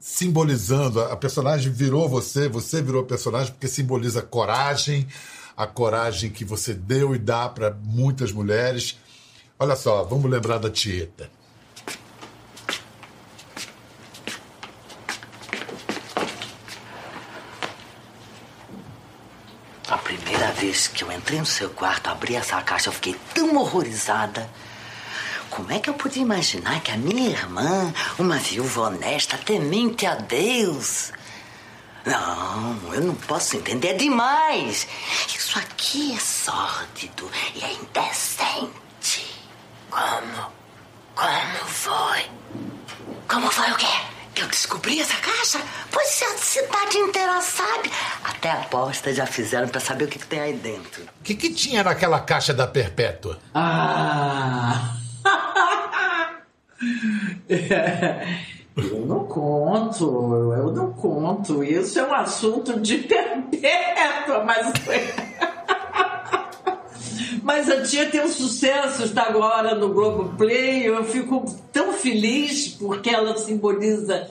simbolizando, 0.00 1.00
a 1.00 1.16
personagem 1.16 1.70
virou 1.70 2.08
você, 2.08 2.48
você 2.48 2.82
virou 2.82 3.04
personagem 3.04 3.52
porque 3.52 3.68
simboliza 3.68 4.20
coragem, 4.20 5.06
a 5.56 5.64
coragem 5.64 6.30
que 6.30 6.44
você 6.44 6.74
deu 6.74 7.14
e 7.14 7.18
dá 7.18 7.48
para 7.48 7.70
muitas 7.70 8.32
mulheres. 8.32 8.98
Olha 9.58 9.76
só, 9.76 10.02
vamos 10.02 10.28
lembrar 10.28 10.58
da 10.58 10.68
Tieta. 10.68 11.30
A 19.88 19.98
primeira 19.98 20.51
vez 20.62 20.86
que 20.86 21.02
eu 21.02 21.10
entrei 21.10 21.40
no 21.40 21.46
seu 21.46 21.70
quarto, 21.70 22.08
abri 22.08 22.36
essa 22.36 22.62
caixa, 22.62 22.88
eu 22.88 22.92
fiquei 22.92 23.16
tão 23.34 23.56
horrorizada. 23.56 24.48
Como 25.50 25.72
é 25.72 25.80
que 25.80 25.90
eu 25.90 25.94
podia 25.94 26.22
imaginar 26.22 26.80
que 26.80 26.92
a 26.92 26.96
minha 26.96 27.30
irmã, 27.30 27.92
uma 28.16 28.36
viúva 28.36 28.82
honesta, 28.82 29.36
temente 29.36 30.06
a 30.06 30.14
Deus. 30.14 31.12
Não, 32.06 32.94
eu 32.94 33.00
não 33.00 33.14
posso 33.16 33.56
entender, 33.56 33.88
é 33.88 33.94
demais. 33.94 34.86
Isso 35.26 35.58
aqui 35.58 36.14
é 36.14 36.20
sórdido 36.20 37.28
e 37.56 37.64
é 37.64 37.72
indecente. 37.72 39.34
Como? 39.90 40.52
Como 41.16 41.66
foi? 41.66 42.30
Como 43.26 43.50
foi 43.50 43.68
o 43.68 43.76
quê? 43.76 44.21
Eu 44.34 44.48
descobri 44.48 45.00
essa 45.00 45.16
caixa? 45.16 45.60
Pois 45.90 46.08
se 46.08 46.24
a 46.24 46.36
cidade 46.38 46.96
inteira 46.98 47.40
sabe. 47.40 47.90
Até 48.24 48.50
aposta 48.50 49.12
já 49.12 49.26
fizeram 49.26 49.68
pra 49.68 49.80
saber 49.80 50.04
o 50.04 50.08
que, 50.08 50.18
que 50.18 50.26
tem 50.26 50.40
aí 50.40 50.54
dentro. 50.54 51.02
O 51.02 51.22
que, 51.22 51.34
que 51.34 51.52
tinha 51.52 51.84
naquela 51.84 52.18
caixa 52.20 52.54
da 52.54 52.66
Perpétua? 52.66 53.38
Ah! 53.54 54.96
Eu 58.74 59.06
não 59.06 59.26
conto, 59.26 60.04
eu 60.56 60.72
não 60.72 60.92
conto. 60.94 61.62
Isso 61.62 61.98
é 61.98 62.08
um 62.08 62.14
assunto 62.14 62.80
de 62.80 62.98
perpétua, 62.98 64.44
mas. 64.44 64.72
Mas 67.42 67.68
a 67.68 67.82
tia 67.82 68.08
tem 68.08 68.22
um 68.22 68.28
sucesso, 68.28 69.02
está 69.02 69.22
agora 69.22 69.74
no 69.74 69.92
Globoplay. 69.92 70.86
Eu 70.86 71.04
fico 71.04 71.44
tão 71.72 71.92
feliz 71.92 72.68
porque 72.68 73.10
ela 73.10 73.36
simboliza 73.36 74.28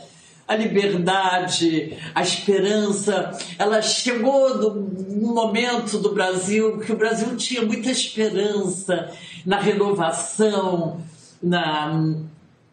a 0.47 0.55
liberdade, 0.55 1.97
a 2.15 2.21
esperança. 2.21 3.37
Ela 3.59 3.81
chegou 3.81 4.57
no 4.57 5.33
momento 5.33 5.97
do 5.97 6.13
Brasil 6.13 6.79
que 6.79 6.93
o 6.93 6.97
Brasil 6.97 7.35
tinha 7.35 7.65
muita 7.65 7.91
esperança 7.91 9.11
na 9.45 9.59
renovação, 9.59 11.01
na, 11.43 12.15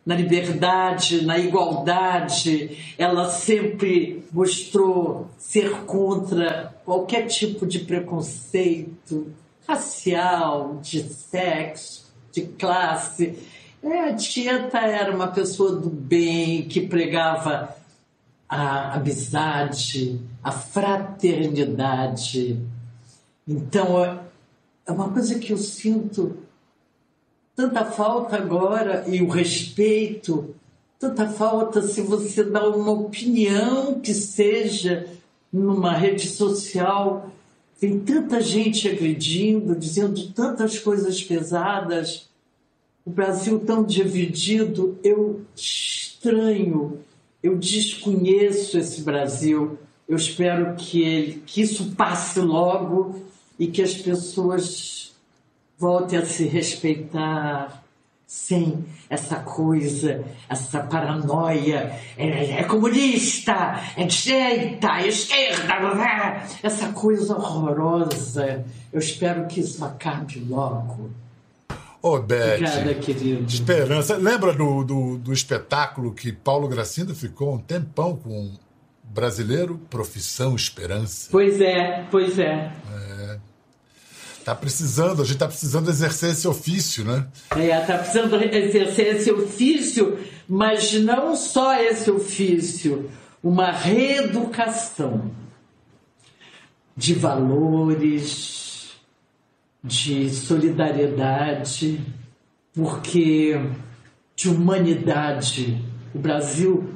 na 0.06 0.14
liberdade, 0.14 1.24
na 1.24 1.36
igualdade. 1.36 2.94
Ela 2.96 3.28
sempre 3.28 4.24
mostrou 4.32 5.28
ser 5.36 5.70
contra 5.84 6.74
qualquer 6.84 7.26
tipo 7.26 7.66
de 7.66 7.80
preconceito 7.80 9.32
racial, 9.68 10.78
de 10.80 11.02
sexo, 11.02 12.10
de 12.32 12.42
classe. 12.42 13.38
É, 13.82 14.08
a 14.08 14.16
Tieta 14.16 14.78
era 14.78 15.14
uma 15.14 15.28
pessoa 15.28 15.76
do 15.76 15.90
bem 15.90 16.62
que 16.62 16.86
pregava 16.86 17.76
a 18.48 18.94
amizade, 18.94 20.18
a 20.42 20.50
fraternidade. 20.50 22.58
Então, 23.46 24.02
é- 24.02 24.18
é 24.86 24.92
uma 24.92 25.10
coisa 25.10 25.38
que 25.38 25.52
eu 25.52 25.58
sinto 25.58 26.38
tanta 27.54 27.84
falta 27.84 28.36
agora 28.36 29.04
e 29.06 29.20
o 29.20 29.28
respeito, 29.28 30.54
tanta 30.98 31.28
falta 31.28 31.82
se 31.82 32.00
você 32.00 32.42
dá 32.42 32.66
uma 32.68 32.92
opinião 32.92 34.00
que 34.00 34.14
seja 34.14 35.06
numa 35.52 35.92
rede 35.92 36.26
social, 36.26 37.30
tem 37.78 38.00
tanta 38.00 38.40
gente 38.40 38.88
agredindo, 38.88 39.74
dizendo 39.76 40.32
tantas 40.32 40.78
coisas 40.78 41.22
pesadas, 41.22 42.28
o 43.04 43.10
Brasil 43.10 43.60
tão 43.60 43.84
dividido, 43.84 44.98
eu 45.02 45.42
estranho, 45.54 46.98
eu 47.42 47.56
desconheço 47.56 48.78
esse 48.78 49.02
Brasil. 49.02 49.78
Eu 50.08 50.16
espero 50.16 50.74
que, 50.74 51.02
ele, 51.02 51.42
que 51.46 51.60
isso 51.60 51.92
passe 51.92 52.40
logo 52.40 53.22
e 53.58 53.66
que 53.66 53.80
as 53.80 53.94
pessoas 53.94 55.14
voltem 55.78 56.18
a 56.18 56.26
se 56.26 56.44
respeitar 56.44 57.84
sem 58.28 58.84
essa 59.08 59.36
coisa, 59.36 60.22
essa 60.50 60.80
paranoia. 60.80 61.98
É, 62.14 62.60
é 62.60 62.64
comunista, 62.64 63.80
é 63.96 64.04
direita, 64.04 65.00
é 65.00 65.08
esquerda, 65.08 65.72
é? 65.72 66.46
essa 66.62 66.92
coisa 66.92 67.34
horrorosa. 67.34 68.66
Eu 68.92 68.98
espero 68.98 69.46
que 69.46 69.60
isso 69.60 69.82
acabe 69.82 70.40
logo. 70.46 71.10
Ô, 72.02 72.18
Beth. 72.18 72.56
Obrigada, 72.56 72.94
querido. 72.96 73.46
Esperança. 73.46 74.18
Lembra 74.18 74.52
do, 74.52 74.84
do, 74.84 75.16
do 75.16 75.32
espetáculo 75.32 76.12
que 76.12 76.30
Paulo 76.30 76.68
Gracindo 76.68 77.14
ficou 77.14 77.54
um 77.54 77.58
tempão 77.58 78.14
com 78.14 78.52
brasileiro? 79.02 79.80
Profissão 79.88 80.54
Esperança. 80.54 81.28
Pois 81.32 81.62
é, 81.62 82.06
pois 82.10 82.38
é. 82.38 82.70
Tá 84.48 84.54
precisando, 84.54 85.20
a 85.20 85.26
gente 85.26 85.36
tá 85.36 85.46
precisando 85.46 85.90
exercer 85.90 86.30
esse 86.30 86.48
ofício, 86.48 87.04
né? 87.04 87.26
É, 87.50 87.78
tá 87.80 87.98
precisando 87.98 88.34
exercer 88.42 89.16
esse 89.16 89.30
ofício, 89.30 90.18
mas 90.48 90.94
não 90.94 91.36
só 91.36 91.78
esse 91.78 92.10
ofício, 92.10 93.10
uma 93.42 93.70
reeducação 93.70 95.30
de 96.96 97.12
valores, 97.12 98.92
de 99.84 100.30
solidariedade, 100.30 102.00
porque 102.72 103.54
de 104.34 104.48
humanidade 104.48 105.84
o 106.14 106.18
Brasil 106.18 106.94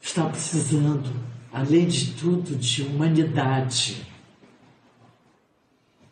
está 0.00 0.24
precisando, 0.24 1.12
além 1.52 1.86
de 1.86 2.12
tudo, 2.12 2.56
de 2.56 2.80
humanidade. 2.80 4.06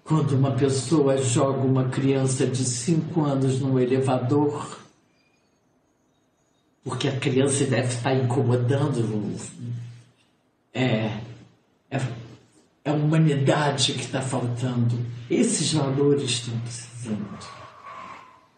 Quando 0.07 0.37
uma 0.37 0.53
pessoa 0.53 1.19
joga 1.19 1.59
uma 1.59 1.89
criança 1.89 2.47
de 2.47 2.65
cinco 2.65 3.25
anos 3.25 3.59
num 3.59 3.77
elevador, 3.77 4.79
porque 6.85 7.09
a 7.09 7.19
criança 7.19 7.65
deve 7.65 7.89
estar 7.89 8.15
incomodando. 8.15 9.37
É, 10.73 11.19
é, 11.91 11.97
é 12.85 12.91
a 12.91 12.93
humanidade 12.93 13.95
que 13.95 14.03
está 14.03 14.23
faltando. 14.23 14.97
Esses 15.29 15.73
valores 15.73 16.23
estão 16.23 16.57
precisando. 16.61 17.39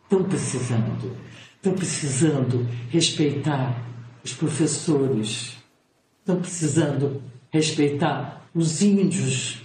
Estão 0.03 0.25
precisando. 0.25 1.17
Estão 1.57 1.73
precisando 1.73 2.69
respeitar 2.91 3.83
os 4.23 4.35
professores. 4.35 5.57
Estão 6.21 6.41
precisando 6.41 7.23
respeitar 7.51 8.47
os 8.55 8.83
índios 8.83 9.63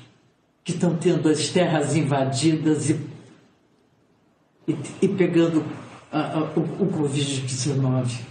que 0.64 0.72
estão 0.72 0.96
tendo 0.96 1.30
as 1.30 1.50
terras 1.50 1.96
invadidas 1.96 2.90
e, 2.90 3.00
e, 4.68 4.78
e 5.02 5.08
pegando 5.08 5.66
a, 6.12 6.20
a, 6.20 6.40
o, 6.56 6.62
o 6.84 6.94
Covid-19 6.94 8.22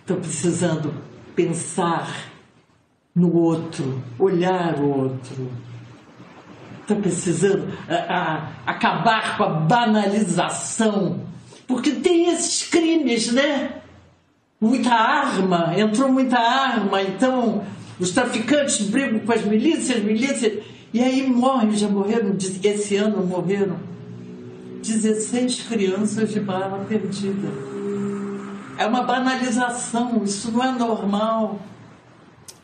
estão 0.00 0.20
precisando 0.20 0.94
pensar 1.34 2.30
no 3.14 3.34
outro, 3.34 4.02
olhar 4.18 4.78
o 4.78 5.04
outro. 5.04 5.50
Estão 6.80 7.00
precisando 7.00 7.72
a, 7.88 8.52
acabar 8.64 9.36
com 9.36 9.42
a 9.42 9.48
banalização, 9.48 11.22
porque 11.66 11.90
tem 11.90 12.30
esses 12.30 12.68
crimes, 12.68 13.32
né? 13.32 13.80
Muita 14.60 14.94
arma, 14.94 15.74
entrou 15.76 16.12
muita 16.12 16.38
arma, 16.38 17.02
então 17.02 17.64
os 17.98 18.10
traficantes 18.10 18.82
brigam 18.82 19.18
com 19.20 19.32
as 19.32 19.44
milícias, 19.44 20.02
milícias, 20.02 20.62
e 20.96 21.02
aí 21.02 21.28
morrem, 21.28 21.76
já 21.76 21.90
morreram, 21.90 22.34
esse 22.64 22.96
ano 22.96 23.22
morreram 23.22 23.76
16 24.82 25.64
crianças 25.68 26.32
de 26.32 26.40
bala 26.40 26.86
perdida. 26.88 27.48
É 28.78 28.86
uma 28.86 29.02
banalização, 29.02 30.24
isso 30.24 30.50
não 30.50 30.64
é 30.64 30.72
normal. 30.72 31.60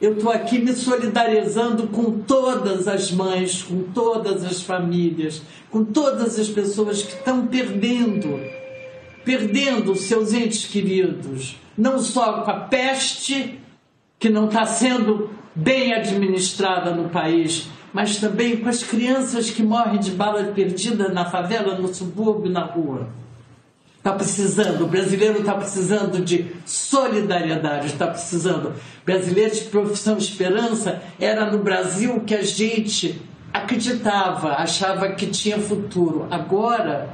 Eu 0.00 0.14
estou 0.14 0.32
aqui 0.32 0.58
me 0.58 0.72
solidarizando 0.72 1.88
com 1.88 2.20
todas 2.20 2.88
as 2.88 3.12
mães, 3.12 3.64
com 3.64 3.82
todas 3.92 4.46
as 4.46 4.62
famílias, 4.62 5.42
com 5.70 5.84
todas 5.84 6.38
as 6.38 6.48
pessoas 6.48 7.02
que 7.02 7.12
estão 7.12 7.46
perdendo, 7.46 8.40
perdendo 9.26 9.94
seus 9.94 10.32
entes 10.32 10.64
queridos, 10.64 11.60
não 11.76 11.98
só 11.98 12.40
com 12.40 12.50
a 12.50 12.60
peste, 12.60 13.60
que 14.18 14.30
não 14.30 14.46
está 14.46 14.64
sendo 14.64 15.28
bem 15.54 15.92
administrada 15.92 16.94
no 16.94 17.10
país, 17.10 17.68
mas 17.92 18.16
também 18.16 18.56
com 18.56 18.68
as 18.68 18.82
crianças 18.82 19.50
que 19.50 19.62
morrem 19.62 20.00
de 20.00 20.12
bala 20.12 20.44
perdida 20.44 21.08
na 21.08 21.24
favela, 21.24 21.78
no 21.78 21.92
subúrbio, 21.92 22.50
na 22.50 22.64
rua. 22.64 23.08
Está 23.98 24.12
precisando, 24.12 24.84
o 24.84 24.88
brasileiro 24.88 25.40
está 25.40 25.54
precisando 25.54 26.24
de 26.24 26.50
solidariedade, 26.66 27.86
está 27.86 28.08
precisando. 28.08 28.74
Brasileiros 29.04 29.60
de 29.60 29.64
profissão 29.66 30.18
esperança 30.18 31.00
era 31.20 31.48
no 31.50 31.58
Brasil 31.58 32.20
que 32.20 32.34
a 32.34 32.42
gente 32.42 33.22
acreditava, 33.52 34.54
achava 34.54 35.12
que 35.12 35.26
tinha 35.26 35.58
futuro. 35.60 36.26
Agora 36.30 37.10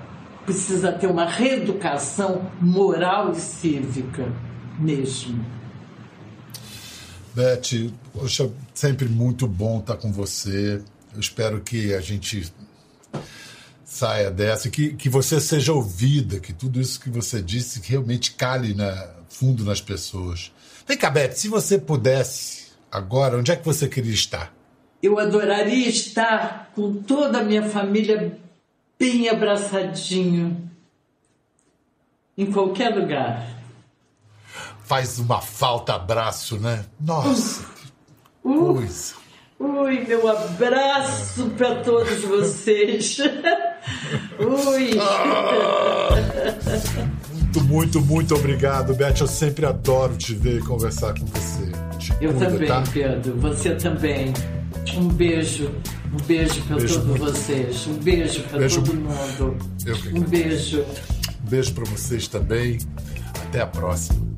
precisa 0.46 0.90
ter 0.90 1.08
uma 1.08 1.26
reeducação 1.26 2.50
moral 2.58 3.32
e 3.32 3.36
cívica 3.36 4.32
mesmo. 4.78 5.44
Beth, 7.34 7.92
poxa, 8.14 8.48
sempre 8.78 9.08
muito 9.08 9.48
bom 9.48 9.80
estar 9.80 9.96
com 9.96 10.12
você. 10.12 10.80
Eu 11.12 11.18
espero 11.18 11.60
que 11.60 11.92
a 11.94 12.00
gente 12.00 12.52
saia 13.84 14.30
dessa, 14.30 14.70
que, 14.70 14.94
que 14.94 15.08
você 15.08 15.40
seja 15.40 15.72
ouvida, 15.72 16.38
que 16.38 16.52
tudo 16.52 16.80
isso 16.80 17.00
que 17.00 17.10
você 17.10 17.42
disse 17.42 17.80
realmente 17.84 18.34
cale 18.34 18.74
na, 18.74 19.14
fundo 19.28 19.64
nas 19.64 19.80
pessoas. 19.80 20.52
Vem 20.86 20.96
cá, 20.96 21.10
Beth, 21.10 21.32
se 21.32 21.48
você 21.48 21.76
pudesse 21.76 22.68
agora, 22.90 23.36
onde 23.36 23.50
é 23.50 23.56
que 23.56 23.64
você 23.64 23.88
queria 23.88 24.14
estar? 24.14 24.54
Eu 25.02 25.18
adoraria 25.18 25.88
estar 25.88 26.70
com 26.72 27.02
toda 27.02 27.40
a 27.40 27.44
minha 27.44 27.68
família 27.68 28.38
bem 28.96 29.28
abraçadinho, 29.28 30.70
em 32.36 32.46
qualquer 32.46 32.94
lugar. 32.94 33.44
Faz 34.84 35.18
uma 35.18 35.40
falta 35.40 35.94
abraço, 35.94 36.58
né? 36.58 36.84
Nossa, 37.00 37.77
coisa. 38.54 39.14
Ui, 39.60 40.04
meu 40.06 40.28
abraço 40.28 41.50
para 41.56 41.76
todos 41.76 42.22
vocês. 42.22 43.18
Ui! 44.38 44.90
Muito, 47.58 47.60
muito, 47.62 48.00
muito 48.00 48.34
obrigado, 48.34 48.94
Beth. 48.94 49.20
Eu 49.20 49.26
sempre 49.26 49.66
adoro 49.66 50.16
te 50.16 50.34
ver 50.34 50.58
e 50.58 50.62
conversar 50.62 51.14
com 51.18 51.26
você. 51.26 51.72
Te 51.98 52.12
eu 52.20 52.32
cuida, 52.32 52.50
também, 52.50 52.68
tá? 52.68 52.84
Pedro. 52.92 53.34
Você 53.38 53.74
também. 53.74 54.32
Um 54.96 55.08
beijo. 55.08 55.70
Um 56.12 56.24
beijo 56.24 56.62
para 56.62 56.76
todos 56.76 56.96
muito... 56.98 57.24
vocês. 57.24 57.86
Um 57.86 57.94
beijo 57.94 58.42
para 58.44 58.68
todo 58.68 58.94
mundo. 58.94 59.56
Um 60.14 60.20
beijo. 60.20 60.84
Um 61.44 61.48
beijo 61.48 61.74
para 61.74 61.84
vocês 61.84 62.28
também. 62.28 62.78
Até 63.48 63.60
a 63.60 63.66
próxima. 63.66 64.37